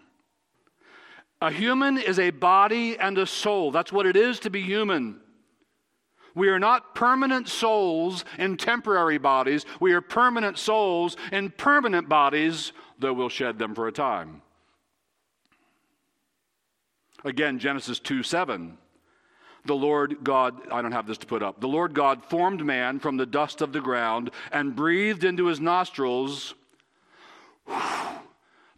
A 1.41 1.51
human 1.51 1.99
is 1.99 2.19
a 2.19 2.31
body 2.31 2.99
and 2.99 3.19
a 3.19 3.27
soul. 3.27 3.71
That's 3.71 3.93
what 3.93 4.07
it 4.07 4.17
is 4.17 4.41
to 4.41 4.51
be 4.51 4.63
human. 4.63 5.21
We 6.35 6.49
are 6.49 6.59
not 6.59 6.95
permanent 6.95 7.49
souls 7.49 8.25
in 8.39 8.57
temporary 8.57 9.19
bodies. 9.19 9.65
We 9.81 9.93
are 9.93 10.01
permanent 10.01 10.59
souls 10.59 11.17
in 11.33 11.51
permanent 11.51 12.09
bodies, 12.09 12.73
though 12.99 13.13
we'll 13.13 13.29
shed 13.29 13.59
them 13.59 13.75
for 13.75 13.89
a 13.89 13.93
time. 13.93 14.43
Again, 17.25 17.59
Genesis 17.59 17.99
2 17.99 18.23
7 18.23 18.79
the 19.67 19.75
Lord 19.75 20.19
God, 20.23 20.71
I 20.71 20.83
don't 20.83 20.93
have 20.93 21.07
this 21.07 21.19
to 21.19 21.27
put 21.27 21.43
up. 21.43 21.61
The 21.61 21.69
Lord 21.69 21.95
God 21.95 22.25
formed 22.25 22.65
man 22.65 22.99
from 22.99 23.17
the 23.17 23.27
dust 23.27 23.61
of 23.61 23.73
the 23.73 23.81
ground 23.81 24.31
and 24.53 24.77
breathed 24.77 25.25
into 25.25 25.47
his 25.47 25.61
nostrils 25.61 26.55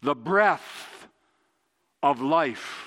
the 0.01 0.15
breath 0.15 1.07
of 2.01 2.21
life. 2.21 2.85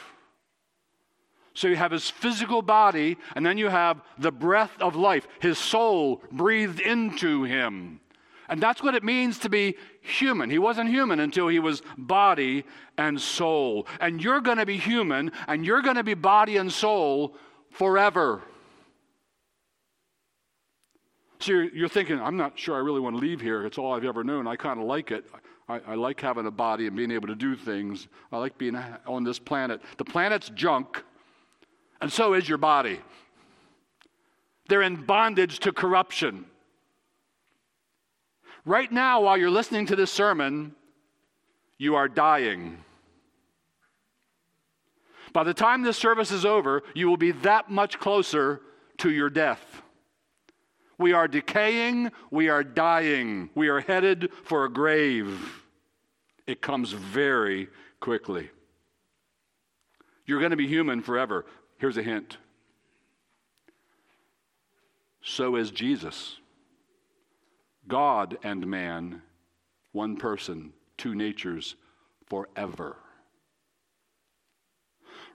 So 1.55 1.69
you 1.69 1.77
have 1.77 1.93
his 1.93 2.09
physical 2.09 2.63
body, 2.63 3.19
and 3.37 3.45
then 3.45 3.59
you 3.59 3.69
have 3.69 4.01
the 4.19 4.33
breath 4.33 4.73
of 4.81 4.97
life, 4.97 5.29
his 5.41 5.59
soul 5.59 6.23
breathed 6.33 6.81
into 6.81 7.45
him. 7.45 8.01
And 8.49 8.61
that's 8.61 8.83
what 8.83 8.95
it 8.95 9.05
means 9.05 9.39
to 9.41 9.49
be 9.49 9.77
human. 10.01 10.51
He 10.51 10.59
wasn't 10.59 10.91
human 10.91 11.21
until 11.21 11.49
he 11.49 11.59
was 11.59 11.83
body 11.97 12.65
and 12.99 13.21
soul. 13.21 13.87
And 14.01 14.23
you're 14.23 14.41
going 14.41 14.59
to 14.59 14.67
be 14.67 14.79
human, 14.79 15.33
and 15.47 15.65
you're 15.65 15.83
going 15.83 15.97
to 15.97 16.05
be 16.05 16.15
body 16.15 16.57
and 16.57 16.73
soul 16.73 17.37
forever. 17.73 18.43
So 21.41 21.53
you're, 21.53 21.65
you're, 21.65 21.89
thinking, 21.89 22.21
I'm 22.21 22.37
not 22.37 22.57
sure 22.57 22.77
I 22.77 22.79
really 22.79 23.01
want 23.01 23.17
to 23.17 23.21
leave 23.21 23.41
here. 23.41 23.67
It's 23.67 23.77
all 23.77 23.95
I've 23.95 24.05
ever 24.05 24.23
known. 24.23 24.47
I 24.47 24.55
kind 24.55 24.79
of 24.79 24.87
like 24.87 25.11
it. 25.11 25.25
I, 25.69 25.81
I, 25.89 25.95
like 25.97 26.21
having 26.21 26.47
a 26.47 26.51
body 26.51 26.87
and 26.87 26.97
being 26.97 27.11
able 27.11 27.27
to 27.29 27.35
do 27.35 27.57
things. 27.57 28.07
I 28.31 28.39
like 28.39 28.57
being 28.59 28.77
on 29.07 29.25
this 29.25 29.39
planet. 29.39 29.81
The 29.97 30.05
planet's 30.05 30.51
junk, 30.51 31.03
and 32.01 32.13
so 32.13 32.35
is 32.35 32.49
your 32.49 32.59
body. 32.59 33.01
They're 34.69 34.83
in 34.83 35.05
bondage 35.05 35.59
to 35.61 35.73
corruption. 35.73 36.47
Right 38.65 38.93
now, 38.93 39.23
while 39.23 39.37
you're 39.37 39.51
listening 39.51 39.87
to 39.87 39.97
this 39.97 40.13
sermon, 40.13 40.75
you 41.79 41.97
are 41.97 42.09
dying. 42.09 42.82
By 45.33 45.45
the 45.45 45.55
time 45.55 45.83
this 45.83 45.97
service 45.97 46.31
is 46.31 46.45
over, 46.45 46.83
you 46.95 47.09
will 47.09 47.17
be 47.17 47.33
that 47.33 47.71
much 47.71 47.99
closer 47.99 48.61
to 48.99 49.11
your 49.11 49.31
death. 49.31 49.83
We 50.99 51.13
are 51.13 51.27
decaying, 51.27 52.13
we 52.31 52.49
are 52.49 52.63
dying, 52.63 53.51
we 53.55 53.69
are 53.69 53.81
headed 53.81 54.31
for 54.45 54.65
a 54.65 54.73
grave. 54.73 55.63
It 56.47 56.61
comes 56.61 56.93
very 56.93 57.69
quickly. 58.01 58.51
You're 60.27 60.41
going 60.41 60.51
to 60.51 60.57
be 60.57 60.69
human 60.69 61.03
forever. 61.03 61.47
Here's 61.79 61.97
a 61.97 62.03
hint. 62.03 62.37
So 65.23 65.57
is 65.57 65.71
Jesus. 65.71 66.37
God 67.89 68.39
and 68.43 68.67
man, 68.67 69.23
one 69.93 70.17
person, 70.17 70.73
two 70.97 71.15
natures, 71.15 71.75
forever. 72.27 72.97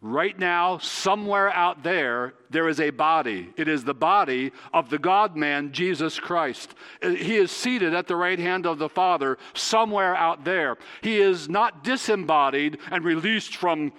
Right 0.01 0.37
now, 0.37 0.77
somewhere 0.77 1.49
out 1.49 1.81
there, 1.81 2.35
there 2.51 2.69
is 2.69 2.79
a 2.79 2.91
body. 2.91 3.49
It 3.57 3.67
is 3.67 3.83
the 3.83 3.95
body 3.95 4.51
of 4.71 4.89
the 4.89 4.99
God 4.99 5.35
man, 5.35 5.71
Jesus 5.71 6.19
Christ. 6.19 6.75
He 7.01 7.37
is 7.37 7.51
seated 7.51 7.95
at 7.95 8.07
the 8.07 8.15
right 8.15 8.37
hand 8.37 8.67
of 8.67 8.77
the 8.77 8.89
Father 8.89 9.39
somewhere 9.53 10.15
out 10.15 10.43
there. 10.43 10.77
He 11.01 11.19
is 11.19 11.49
not 11.49 11.83
disembodied 11.83 12.77
and 12.91 13.03
released 13.03 13.55
from 13.55 13.91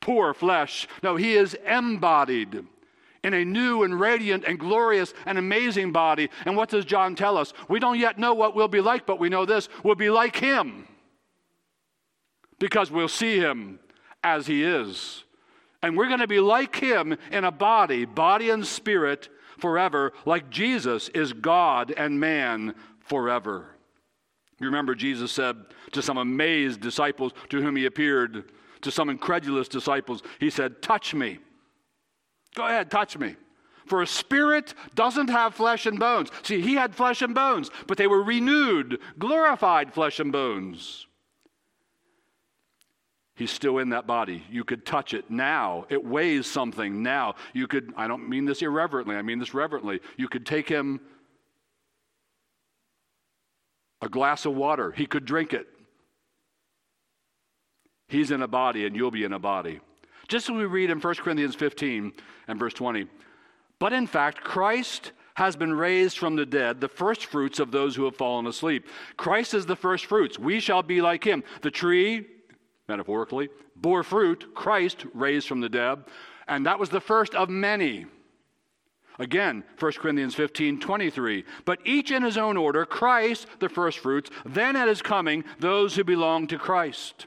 poor 0.00 0.34
flesh. 0.34 0.86
No, 1.02 1.16
he 1.16 1.34
is 1.34 1.54
embodied 1.54 2.64
in 3.24 3.34
a 3.34 3.44
new 3.44 3.82
and 3.82 3.98
radiant 3.98 4.44
and 4.44 4.58
glorious 4.58 5.14
and 5.26 5.36
amazing 5.36 5.92
body. 5.92 6.28
And 6.44 6.56
what 6.56 6.68
does 6.68 6.84
John 6.84 7.16
tell 7.16 7.36
us? 7.36 7.52
We 7.68 7.80
don't 7.80 7.98
yet 7.98 8.18
know 8.18 8.34
what 8.34 8.54
we'll 8.54 8.68
be 8.68 8.80
like, 8.80 9.06
but 9.06 9.18
we 9.18 9.28
know 9.28 9.46
this 9.46 9.68
we'll 9.82 9.94
be 9.96 10.10
like 10.10 10.36
him 10.36 10.86
because 12.58 12.90
we'll 12.90 13.08
see 13.08 13.38
him 13.38 13.80
as 14.22 14.46
he 14.46 14.64
is. 14.64 15.24
And 15.82 15.96
we're 15.96 16.08
going 16.08 16.20
to 16.20 16.28
be 16.28 16.40
like 16.40 16.76
him 16.76 17.16
in 17.30 17.44
a 17.44 17.50
body, 17.50 18.04
body 18.04 18.50
and 18.50 18.66
spirit 18.66 19.28
forever, 19.58 20.12
like 20.24 20.50
Jesus 20.50 21.08
is 21.10 21.32
God 21.32 21.92
and 21.96 22.20
man 22.20 22.74
forever. 23.00 23.76
You 24.60 24.66
remember 24.66 24.94
Jesus 24.94 25.32
said 25.32 25.56
to 25.90 26.02
some 26.02 26.18
amazed 26.18 26.80
disciples 26.80 27.32
to 27.48 27.60
whom 27.60 27.76
he 27.76 27.86
appeared, 27.86 28.44
to 28.82 28.90
some 28.90 29.08
incredulous 29.08 29.68
disciples, 29.68 30.22
he 30.38 30.50
said, 30.50 30.82
Touch 30.82 31.14
me. 31.14 31.38
Go 32.54 32.66
ahead, 32.66 32.90
touch 32.90 33.18
me. 33.18 33.36
For 33.86 34.02
a 34.02 34.06
spirit 34.06 34.74
doesn't 34.94 35.30
have 35.30 35.54
flesh 35.54 35.86
and 35.86 35.98
bones. 35.98 36.30
See, 36.42 36.60
he 36.60 36.74
had 36.74 36.94
flesh 36.94 37.22
and 37.22 37.34
bones, 37.34 37.70
but 37.86 37.98
they 37.98 38.06
were 38.06 38.22
renewed, 38.22 39.00
glorified 39.18 39.92
flesh 39.92 40.20
and 40.20 40.30
bones. 40.30 41.06
He's 43.42 43.50
still 43.50 43.78
in 43.78 43.88
that 43.88 44.06
body. 44.06 44.44
You 44.48 44.62
could 44.62 44.86
touch 44.86 45.14
it 45.14 45.28
now. 45.28 45.84
It 45.88 46.04
weighs 46.04 46.46
something 46.46 47.02
now. 47.02 47.34
You 47.52 47.66
could, 47.66 47.92
I 47.96 48.06
don't 48.06 48.28
mean 48.28 48.44
this 48.44 48.62
irreverently, 48.62 49.16
I 49.16 49.22
mean 49.22 49.40
this 49.40 49.52
reverently. 49.52 49.98
You 50.16 50.28
could 50.28 50.46
take 50.46 50.68
him 50.68 51.00
a 54.00 54.08
glass 54.08 54.46
of 54.46 54.54
water, 54.54 54.92
he 54.92 55.06
could 55.06 55.24
drink 55.24 55.54
it. 55.54 55.66
He's 58.06 58.30
in 58.30 58.42
a 58.42 58.46
body, 58.46 58.86
and 58.86 58.94
you'll 58.94 59.10
be 59.10 59.24
in 59.24 59.32
a 59.32 59.40
body. 59.40 59.80
Just 60.28 60.48
as 60.48 60.54
we 60.54 60.64
read 60.64 60.90
in 60.90 61.00
1 61.00 61.14
Corinthians 61.16 61.56
15 61.56 62.12
and 62.46 62.58
verse 62.60 62.74
20. 62.74 63.08
But 63.80 63.92
in 63.92 64.06
fact, 64.06 64.40
Christ 64.42 65.10
has 65.34 65.56
been 65.56 65.74
raised 65.74 66.16
from 66.16 66.36
the 66.36 66.46
dead, 66.46 66.80
the 66.80 66.86
first 66.86 67.26
fruits 67.26 67.58
of 67.58 67.72
those 67.72 67.96
who 67.96 68.04
have 68.04 68.14
fallen 68.14 68.46
asleep. 68.46 68.86
Christ 69.16 69.52
is 69.52 69.66
the 69.66 69.74
first 69.74 70.06
fruits. 70.06 70.38
We 70.38 70.60
shall 70.60 70.84
be 70.84 71.00
like 71.00 71.24
him. 71.24 71.42
The 71.62 71.72
tree 71.72 72.26
metaphorically, 72.92 73.48
bore 73.74 74.02
fruit, 74.02 74.54
Christ 74.54 75.06
raised 75.14 75.48
from 75.48 75.62
the 75.62 75.70
dead, 75.70 76.04
and 76.46 76.66
that 76.66 76.78
was 76.78 76.90
the 76.90 77.00
first 77.00 77.34
of 77.34 77.48
many. 77.48 78.04
Again, 79.18 79.64
1 79.78 79.92
Corinthians 79.92 80.34
15, 80.34 80.78
23. 80.78 81.44
But 81.64 81.78
each 81.86 82.10
in 82.10 82.22
his 82.22 82.36
own 82.36 82.58
order, 82.58 82.84
Christ 82.84 83.46
the 83.60 83.70
first 83.70 83.98
fruits, 84.00 84.30
then 84.44 84.76
at 84.76 84.88
his 84.88 85.00
coming, 85.00 85.42
those 85.58 85.96
who 85.96 86.04
belong 86.04 86.46
to 86.48 86.58
Christ. 86.58 87.26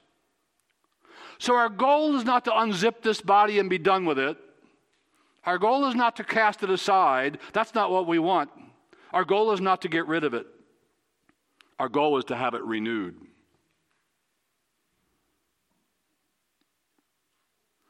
So 1.39 1.55
our 1.55 1.69
goal 1.69 2.15
is 2.15 2.25
not 2.25 2.45
to 2.45 2.51
unzip 2.51 3.01
this 3.01 3.21
body 3.21 3.57
and 3.57 3.67
be 3.67 3.79
done 3.79 4.05
with 4.05 4.19
it. 4.19 4.37
Our 5.45 5.57
goal 5.57 5.87
is 5.87 5.95
not 5.95 6.15
to 6.17 6.23
cast 6.23 6.61
it 6.61 6.69
aside. 6.69 7.39
That's 7.53 7.73
not 7.73 7.89
what 7.89 8.05
we 8.05 8.19
want. 8.19 8.51
Our 9.11 9.25
goal 9.25 9.51
is 9.51 9.61
not 9.61 9.81
to 9.81 9.87
get 9.87 10.05
rid 10.07 10.23
of 10.23 10.35
it. 10.35 10.45
Our 11.79 11.89
goal 11.89 12.17
is 12.19 12.25
to 12.25 12.35
have 12.35 12.53
it 12.53 12.63
renewed. 12.63 13.15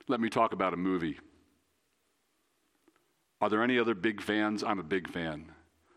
Let 0.08 0.20
me 0.20 0.30
talk 0.30 0.54
about 0.54 0.74
a 0.74 0.78
movie. 0.78 1.20
Are 3.42 3.50
there 3.50 3.64
any 3.64 3.80
other 3.80 3.96
big 3.96 4.22
fans? 4.22 4.64
I'm 4.64 4.80
a 4.80 4.84
big 4.84 5.10
fan 5.10 5.52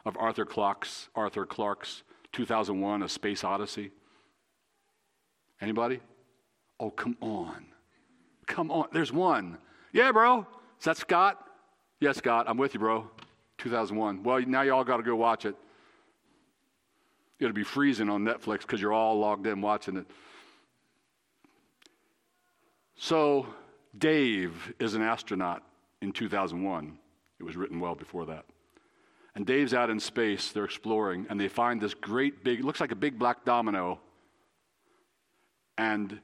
of 0.04 0.16
Arthur 0.18 0.44
Clarke's 0.44 1.08
Arthur 1.14 1.44
Clarke's 1.46 2.02
2001 2.32 3.02
A 3.02 3.08
Space 3.08 3.44
Odyssey. 3.44 3.90
Anybody? 5.60 6.00
Oh, 6.80 6.90
come 6.90 7.16
on. 7.20 7.66
Come 8.46 8.70
on. 8.70 8.88
There's 8.92 9.12
one. 9.12 9.58
Yeah, 9.92 10.12
bro. 10.12 10.46
Is 10.78 10.84
that 10.84 10.96
Scott? 10.96 11.38
Yes, 12.00 12.16
yeah, 12.16 12.18
Scott. 12.18 12.46
I'm 12.48 12.56
with 12.56 12.74
you, 12.74 12.80
bro. 12.80 13.10
2001. 13.58 14.22
Well, 14.22 14.40
now 14.46 14.62
y'all 14.62 14.84
got 14.84 14.98
to 14.98 15.02
go 15.02 15.16
watch 15.16 15.44
it. 15.44 15.56
It'll 17.40 17.52
be 17.52 17.64
freezing 17.64 18.08
on 18.08 18.24
Netflix 18.24 18.60
because 18.60 18.80
you're 18.80 18.92
all 18.92 19.18
logged 19.18 19.46
in 19.46 19.60
watching 19.60 19.96
it. 19.96 20.06
So, 22.96 23.46
Dave 23.96 24.74
is 24.78 24.94
an 24.94 25.02
astronaut 25.02 25.62
in 26.02 26.12
2001. 26.12 26.98
It 27.40 27.42
was 27.42 27.56
written 27.56 27.80
well 27.80 27.94
before 27.94 28.26
that. 28.26 28.44
And 29.34 29.46
Dave's 29.46 29.72
out 29.72 29.90
in 29.90 30.00
space, 30.00 30.50
they're 30.50 30.64
exploring, 30.64 31.26
and 31.30 31.40
they 31.40 31.48
find 31.48 31.80
this 31.80 31.94
great 31.94 32.42
big, 32.42 32.64
looks 32.64 32.80
like 32.80 32.90
a 32.90 32.96
big 32.96 33.18
black 33.18 33.44
domino. 33.44 34.00
And 35.76 36.20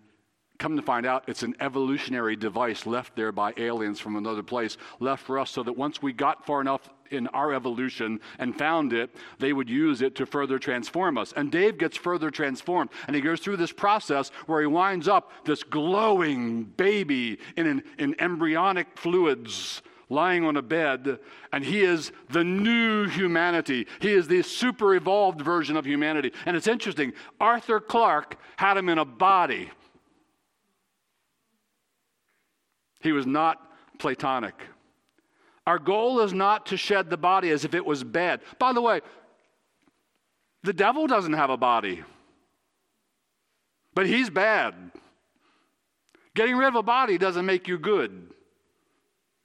come 0.58 0.76
to 0.76 0.82
find 0.82 1.04
out, 1.04 1.24
it's 1.26 1.42
an 1.42 1.54
evolutionary 1.60 2.36
device 2.36 2.86
left 2.86 3.16
there 3.16 3.32
by 3.32 3.52
aliens 3.56 4.00
from 4.00 4.16
another 4.16 4.42
place, 4.42 4.76
left 5.00 5.24
for 5.24 5.38
us 5.38 5.50
so 5.50 5.62
that 5.62 5.76
once 5.76 6.00
we 6.00 6.12
got 6.12 6.46
far 6.46 6.60
enough 6.60 6.88
in 7.10 7.26
our 7.28 7.52
evolution 7.52 8.20
and 8.38 8.56
found 8.56 8.92
it, 8.92 9.14
they 9.38 9.52
would 9.52 9.68
use 9.68 10.00
it 10.02 10.14
to 10.16 10.26
further 10.26 10.58
transform 10.58 11.18
us. 11.18 11.32
And 11.36 11.50
Dave 11.50 11.78
gets 11.78 11.96
further 11.96 12.30
transformed, 12.30 12.90
and 13.06 13.16
he 13.16 13.22
goes 13.22 13.40
through 13.40 13.56
this 13.56 13.72
process 13.72 14.30
where 14.46 14.60
he 14.60 14.66
winds 14.66 15.08
up 15.08 15.32
this 15.44 15.62
glowing 15.62 16.64
baby 16.64 17.38
in, 17.56 17.66
an, 17.66 17.82
in 17.98 18.18
embryonic 18.20 18.96
fluids 18.96 19.82
lying 20.10 20.44
on 20.44 20.56
a 20.56 20.62
bed, 20.62 21.18
and 21.52 21.64
he 21.64 21.82
is 21.82 22.12
the 22.30 22.44
new 22.44 23.08
humanity. 23.08 23.86
He 24.00 24.12
is 24.12 24.28
the 24.28 24.42
super 24.42 24.94
evolved 24.94 25.40
version 25.40 25.76
of 25.76 25.84
humanity. 25.84 26.32
And 26.46 26.56
it's 26.56 26.68
interesting, 26.68 27.12
Arthur 27.40 27.80
Clarke 27.80 28.36
had 28.56 28.76
him 28.76 28.88
in 28.88 28.98
a 28.98 29.04
body. 29.04 29.70
He 33.04 33.12
was 33.12 33.26
not 33.26 33.60
Platonic. 33.98 34.54
Our 35.66 35.78
goal 35.78 36.20
is 36.20 36.32
not 36.32 36.66
to 36.66 36.78
shed 36.78 37.10
the 37.10 37.18
body 37.18 37.50
as 37.50 37.64
if 37.64 37.74
it 37.74 37.84
was 37.84 38.02
bad. 38.02 38.40
By 38.58 38.72
the 38.72 38.80
way, 38.80 39.02
the 40.62 40.72
devil 40.72 41.06
doesn't 41.06 41.34
have 41.34 41.50
a 41.50 41.56
body, 41.58 42.02
but 43.94 44.06
he's 44.06 44.30
bad. 44.30 44.74
Getting 46.34 46.56
rid 46.56 46.66
of 46.66 46.76
a 46.76 46.82
body 46.82 47.18
doesn't 47.18 47.44
make 47.44 47.68
you 47.68 47.78
good, 47.78 48.30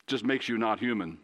just 0.08 0.24
makes 0.24 0.48
you 0.48 0.58
not 0.58 0.80
human. 0.80 1.20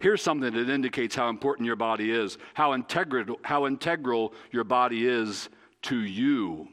Here's 0.00 0.20
something 0.20 0.52
that 0.52 0.68
indicates 0.68 1.14
how 1.14 1.28
important 1.28 1.66
your 1.66 1.76
body 1.76 2.10
is, 2.10 2.36
how 2.54 2.74
integral, 2.74 3.38
how 3.42 3.66
integral 3.66 4.34
your 4.50 4.64
body 4.64 5.06
is 5.06 5.48
to 5.82 6.00
you. 6.00 6.66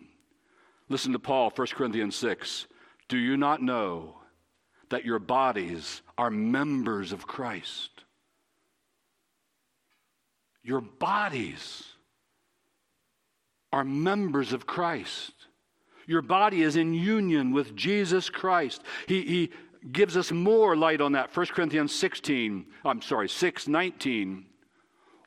Listen 0.89 1.13
to 1.13 1.19
Paul, 1.19 1.51
1 1.55 1.67
Corinthians 1.67 2.15
6. 2.15 2.65
Do 3.07 3.17
you 3.17 3.37
not 3.37 3.61
know 3.61 4.15
that 4.89 5.05
your 5.05 5.19
bodies 5.19 6.01
are 6.17 6.29
members 6.29 7.11
of 7.11 7.27
Christ. 7.27 7.89
Your 10.63 10.81
bodies 10.81 11.83
are 13.71 13.83
members 13.83 14.53
of 14.53 14.65
Christ. 14.65 15.33
Your 16.07 16.21
body 16.21 16.61
is 16.61 16.75
in 16.75 16.93
union 16.93 17.51
with 17.51 17.75
Jesus 17.75 18.29
Christ. 18.29 18.81
He, 19.07 19.21
he 19.21 19.51
gives 19.91 20.15
us 20.15 20.31
more 20.31 20.75
light 20.75 21.01
on 21.01 21.13
that. 21.13 21.35
1 21.35 21.45
Corinthians 21.47 21.93
16, 21.93 22.65
I'm 22.85 23.01
sorry, 23.01 23.29
6 23.29 23.67
19. 23.67 24.45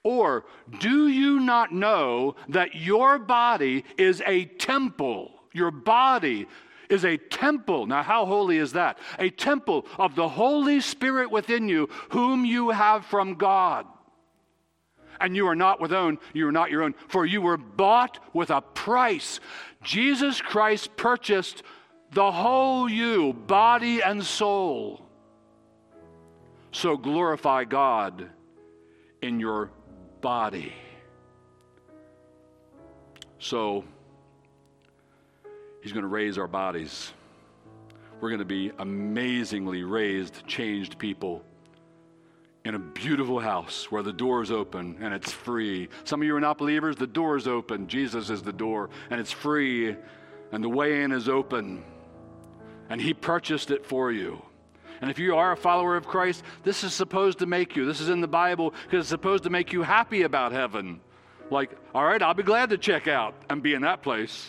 Or 0.03 0.45
do 0.79 1.09
you 1.09 1.41
not 1.41 1.73
know 1.73 2.37
that 2.51 2.77
your 2.77 3.19
body 3.19 3.85
is 3.99 4.23
a 4.25 4.45
temple? 4.45 5.33
Your 5.53 5.73
body 5.73 6.47
is 6.89 7.05
a 7.05 7.17
temple. 7.17 7.87
Now, 7.87 8.03
how 8.03 8.27
holy 8.27 8.59
is 8.59 8.73
that? 8.73 8.99
A 9.19 9.31
temple 9.31 9.87
of 9.99 10.15
the 10.15 10.29
Holy 10.29 10.81
Spirit 10.81 11.31
within 11.31 11.69
you, 11.69 11.89
whom 12.11 12.45
you 12.45 12.71
have 12.71 13.05
from 13.07 13.35
God. 13.35 13.87
And 15.21 15.35
you 15.35 15.47
are 15.49 15.57
not 15.57 15.81
with 15.81 15.93
own, 15.93 16.19
you 16.35 16.47
are 16.47 16.53
not 16.53 16.71
your 16.71 16.83
own, 16.83 16.95
for 17.09 17.25
you 17.25 17.41
were 17.41 17.57
bought 17.57 18.19
with 18.35 18.51
a 18.51 18.61
price. 18.61 19.41
Jesus 19.83 20.41
Christ 20.41 20.95
purchased 20.97 21.63
the 22.13 22.31
whole 22.31 22.89
you, 22.89 23.33
body 23.33 24.03
and 24.03 24.25
soul. 24.25 25.03
So 26.73 26.97
glorify 26.97 27.65
God 27.65 28.29
in 29.23 29.41
your 29.41 29.71
body. 30.21 30.73
So, 33.39 33.85
He's 35.87 35.93
going 35.93 36.03
to 36.03 36.09
raise 36.09 36.37
our 36.37 36.49
bodies. 36.49 37.13
We're 38.21 38.31
going 38.31 38.41
to 38.41 38.45
be 38.45 38.73
amazingly 38.81 39.85
raised, 39.85 40.45
changed 40.45 40.99
people 40.99 41.45
in 42.65 42.75
a 42.75 42.79
beautiful 42.81 43.39
house 43.39 43.89
where 43.89 44.03
the 44.03 44.13
door 44.13 44.43
is 44.43 44.51
open 44.51 44.97
and 45.01 45.15
it's 45.15 45.31
free. 45.31 45.89
Some 46.03 46.23
of 46.23 46.27
you 46.27 46.35
are 46.35 46.41
not 46.41 46.59
believers, 46.59 46.97
the 46.97 47.07
door 47.07 47.37
is 47.37 47.47
open. 47.47 47.87
Jesus 47.87 48.31
is 48.31 48.43
the 48.43 48.53
door 48.53 48.91
and 49.11 49.21
it's 49.21 49.31
free, 49.31 49.95
and 50.51 50.65
the 50.65 50.69
way 50.69 51.05
in 51.05 51.13
is 51.13 51.29
open. 51.29 51.85
And 52.91 53.01
He 53.01 53.15
purchased 53.15 53.71
it 53.71 53.87
for 53.87 54.11
you. 54.11 54.43
And 55.01 55.09
if 55.09 55.21
you 55.21 55.37
are 55.37 55.53
a 55.53 55.57
follower 55.57 55.97
of 55.97 56.09
Christ, 56.09 56.43
this 56.65 56.83
is 56.83 56.95
supposed 56.95 57.39
to 57.39 57.47
make 57.47 57.77
you, 57.77 57.87
this 57.87 58.01
is 58.01 58.09
in 58.09 58.21
the 58.21 58.27
Bible, 58.27 58.75
because 58.87 59.03
it's 59.03 59.09
supposed 59.09 59.45
to 59.45 59.51
make 59.51 59.73
you 59.73 59.85
happy 59.85 60.23
about 60.23 60.51
heaven. 60.51 61.01
Like, 61.49 61.79
all 61.95 62.05
right, 62.05 62.21
I'll 62.21 62.35
be 62.35 62.43
glad 62.43 62.71
to 62.71 62.77
check 62.77 63.07
out 63.07 63.37
and 63.49 63.63
be 63.63 63.73
in 63.73 63.83
that 63.83 64.03
place. 64.03 64.49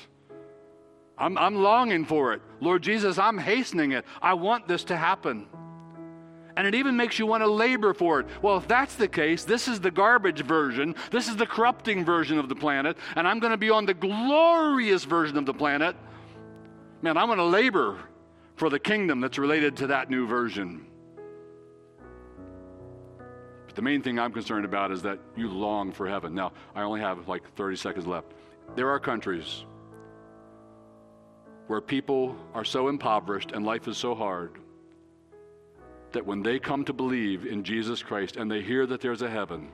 I'm, 1.18 1.38
I'm 1.38 1.56
longing 1.56 2.06
for 2.06 2.34
it. 2.34 2.42
Lord 2.60 2.84
Jesus, 2.84 3.18
I'm 3.18 3.38
hastening 3.38 3.92
it. 3.92 4.06
I 4.22 4.34
want 4.34 4.68
this 4.68 4.84
to 4.86 4.98
happen. 4.98 5.48
And 6.56 6.66
it 6.66 6.76
even 6.76 6.98
makes 6.98 7.20
you 7.20 7.28
want 7.28 7.44
to 7.44 7.48
labor 7.48 7.94
for 7.94 8.20
it. 8.20 8.28
Well, 8.42 8.58
if 8.58 8.68
that's 8.68 8.96
the 8.96 9.08
case, 9.08 9.44
this 9.44 9.68
is 9.68 9.80
the 9.80 9.92
garbage 9.92 10.42
version. 10.42 10.96
This 11.12 11.28
is 11.28 11.36
the 11.36 11.46
corrupting 11.46 12.04
version 12.04 12.40
of 12.40 12.50
the 12.50 12.56
planet. 12.56 12.98
And 13.16 13.28
I'm 13.28 13.40
going 13.40 13.52
to 13.52 13.58
be 13.58 13.70
on 13.70 13.86
the 13.86 13.94
glorious 13.94 15.04
version 15.04 15.38
of 15.38 15.46
the 15.46 15.54
planet. 15.54 15.96
Man, 17.04 17.16
I'm 17.16 17.28
going 17.28 17.38
to 17.38 17.46
labor 17.46 18.00
for 18.56 18.70
the 18.70 18.80
kingdom 18.80 19.22
that's 19.22 19.38
related 19.38 19.78
to 19.78 19.88
that 19.88 20.10
new 20.10 20.26
version. 20.26 20.88
But 23.68 23.76
the 23.76 23.84
main 23.84 24.02
thing 24.02 24.18
I'm 24.18 24.34
concerned 24.34 24.66
about 24.66 24.92
is 24.92 25.04
that 25.04 25.20
you 25.36 25.50
long 25.50 25.92
for 25.92 26.08
heaven. 26.08 26.34
Now, 26.34 26.54
I 26.74 26.82
only 26.82 27.02
have 27.02 27.28
like 27.28 27.44
30 27.56 27.76
seconds 27.76 28.08
left. 28.08 28.34
There 28.76 28.90
are 28.90 29.00
countries 29.00 29.64
where 31.68 31.82
people 31.82 32.36
are 32.54 32.66
so 32.66 32.88
impoverished 32.88 33.52
and 33.52 33.66
life 33.66 33.88
is 33.88 33.98
so 33.98 34.16
hard 34.16 34.58
that 36.14 36.26
when 36.26 36.42
they 36.42 36.58
come 36.58 36.86
to 36.86 36.94
believe 36.94 37.46
in 37.46 37.64
Jesus 37.64 38.02
Christ 38.02 38.38
and 38.38 38.50
they 38.50 38.62
hear 38.62 38.86
that 38.86 39.02
there's 39.02 39.22
a 39.22 39.30
heaven, 39.30 39.70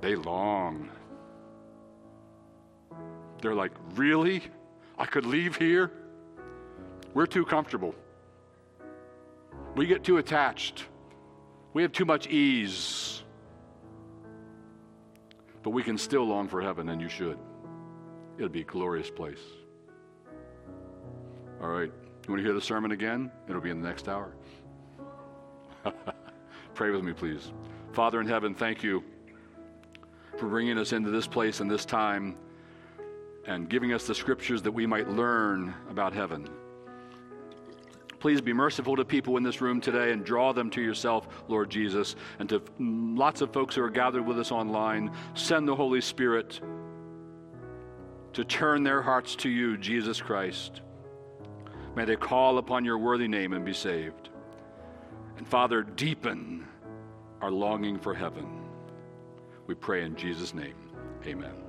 they 0.00 0.14
long. 0.14 0.88
They're 3.42 3.54
like, 3.54 3.72
Really? 3.94 4.42
I 4.96 5.06
could 5.06 5.26
leave 5.26 5.56
here? 5.56 5.92
We're 7.14 7.26
too 7.26 7.44
comfortable. 7.44 7.94
We 9.76 9.86
get 9.86 10.02
too 10.02 10.18
attached. 10.18 10.86
We 11.72 11.82
have 11.82 11.92
too 11.92 12.04
much 12.04 12.26
ease. 12.26 13.22
But 15.62 15.70
we 15.70 15.82
can 15.82 15.98
still 15.98 16.24
long 16.24 16.48
for 16.48 16.60
heaven, 16.60 16.88
and 16.88 17.00
you 17.00 17.08
should. 17.08 17.38
It'll 18.38 18.48
be 18.48 18.60
a 18.60 18.64
glorious 18.64 19.10
place. 19.10 19.40
All 21.60 21.68
right. 21.68 21.90
You 21.90 22.32
want 22.32 22.38
to 22.38 22.44
hear 22.44 22.54
the 22.54 22.60
sermon 22.60 22.92
again? 22.92 23.32
It'll 23.48 23.60
be 23.60 23.70
in 23.70 23.82
the 23.82 23.88
next 23.88 24.08
hour. 24.08 24.32
Pray 26.74 26.90
with 26.90 27.02
me, 27.02 27.12
please. 27.12 27.52
Father 27.92 28.20
in 28.20 28.28
heaven, 28.28 28.54
thank 28.54 28.84
you 28.84 29.02
for 30.38 30.46
bringing 30.46 30.78
us 30.78 30.92
into 30.92 31.10
this 31.10 31.26
place 31.26 31.58
and 31.58 31.68
this 31.68 31.84
time 31.84 32.36
and 33.46 33.68
giving 33.68 33.92
us 33.92 34.06
the 34.06 34.14
scriptures 34.14 34.62
that 34.62 34.70
we 34.70 34.86
might 34.86 35.08
learn 35.08 35.74
about 35.90 36.12
heaven. 36.12 36.48
Please 38.20 38.40
be 38.40 38.52
merciful 38.52 38.94
to 38.96 39.04
people 39.04 39.36
in 39.36 39.42
this 39.42 39.60
room 39.60 39.80
today 39.80 40.12
and 40.12 40.24
draw 40.24 40.52
them 40.52 40.70
to 40.70 40.82
yourself, 40.82 41.28
Lord 41.48 41.70
Jesus, 41.70 42.14
and 42.38 42.48
to 42.48 42.62
lots 42.78 43.40
of 43.40 43.52
folks 43.52 43.74
who 43.74 43.82
are 43.82 43.90
gathered 43.90 44.26
with 44.26 44.38
us 44.38 44.52
online. 44.52 45.12
Send 45.34 45.66
the 45.66 45.74
Holy 45.74 46.00
Spirit 46.00 46.60
to 48.38 48.44
turn 48.44 48.84
their 48.84 49.02
hearts 49.02 49.34
to 49.34 49.48
you, 49.48 49.76
Jesus 49.76 50.22
Christ. 50.22 50.82
May 51.96 52.04
they 52.04 52.14
call 52.14 52.58
upon 52.58 52.84
your 52.84 52.96
worthy 52.96 53.26
name 53.26 53.52
and 53.52 53.64
be 53.64 53.72
saved. 53.72 54.28
And 55.38 55.48
Father, 55.48 55.82
deepen 55.82 56.64
our 57.40 57.50
longing 57.50 57.98
for 57.98 58.14
heaven. 58.14 58.46
We 59.66 59.74
pray 59.74 60.04
in 60.04 60.14
Jesus' 60.14 60.54
name. 60.54 60.76
Amen. 61.26 61.67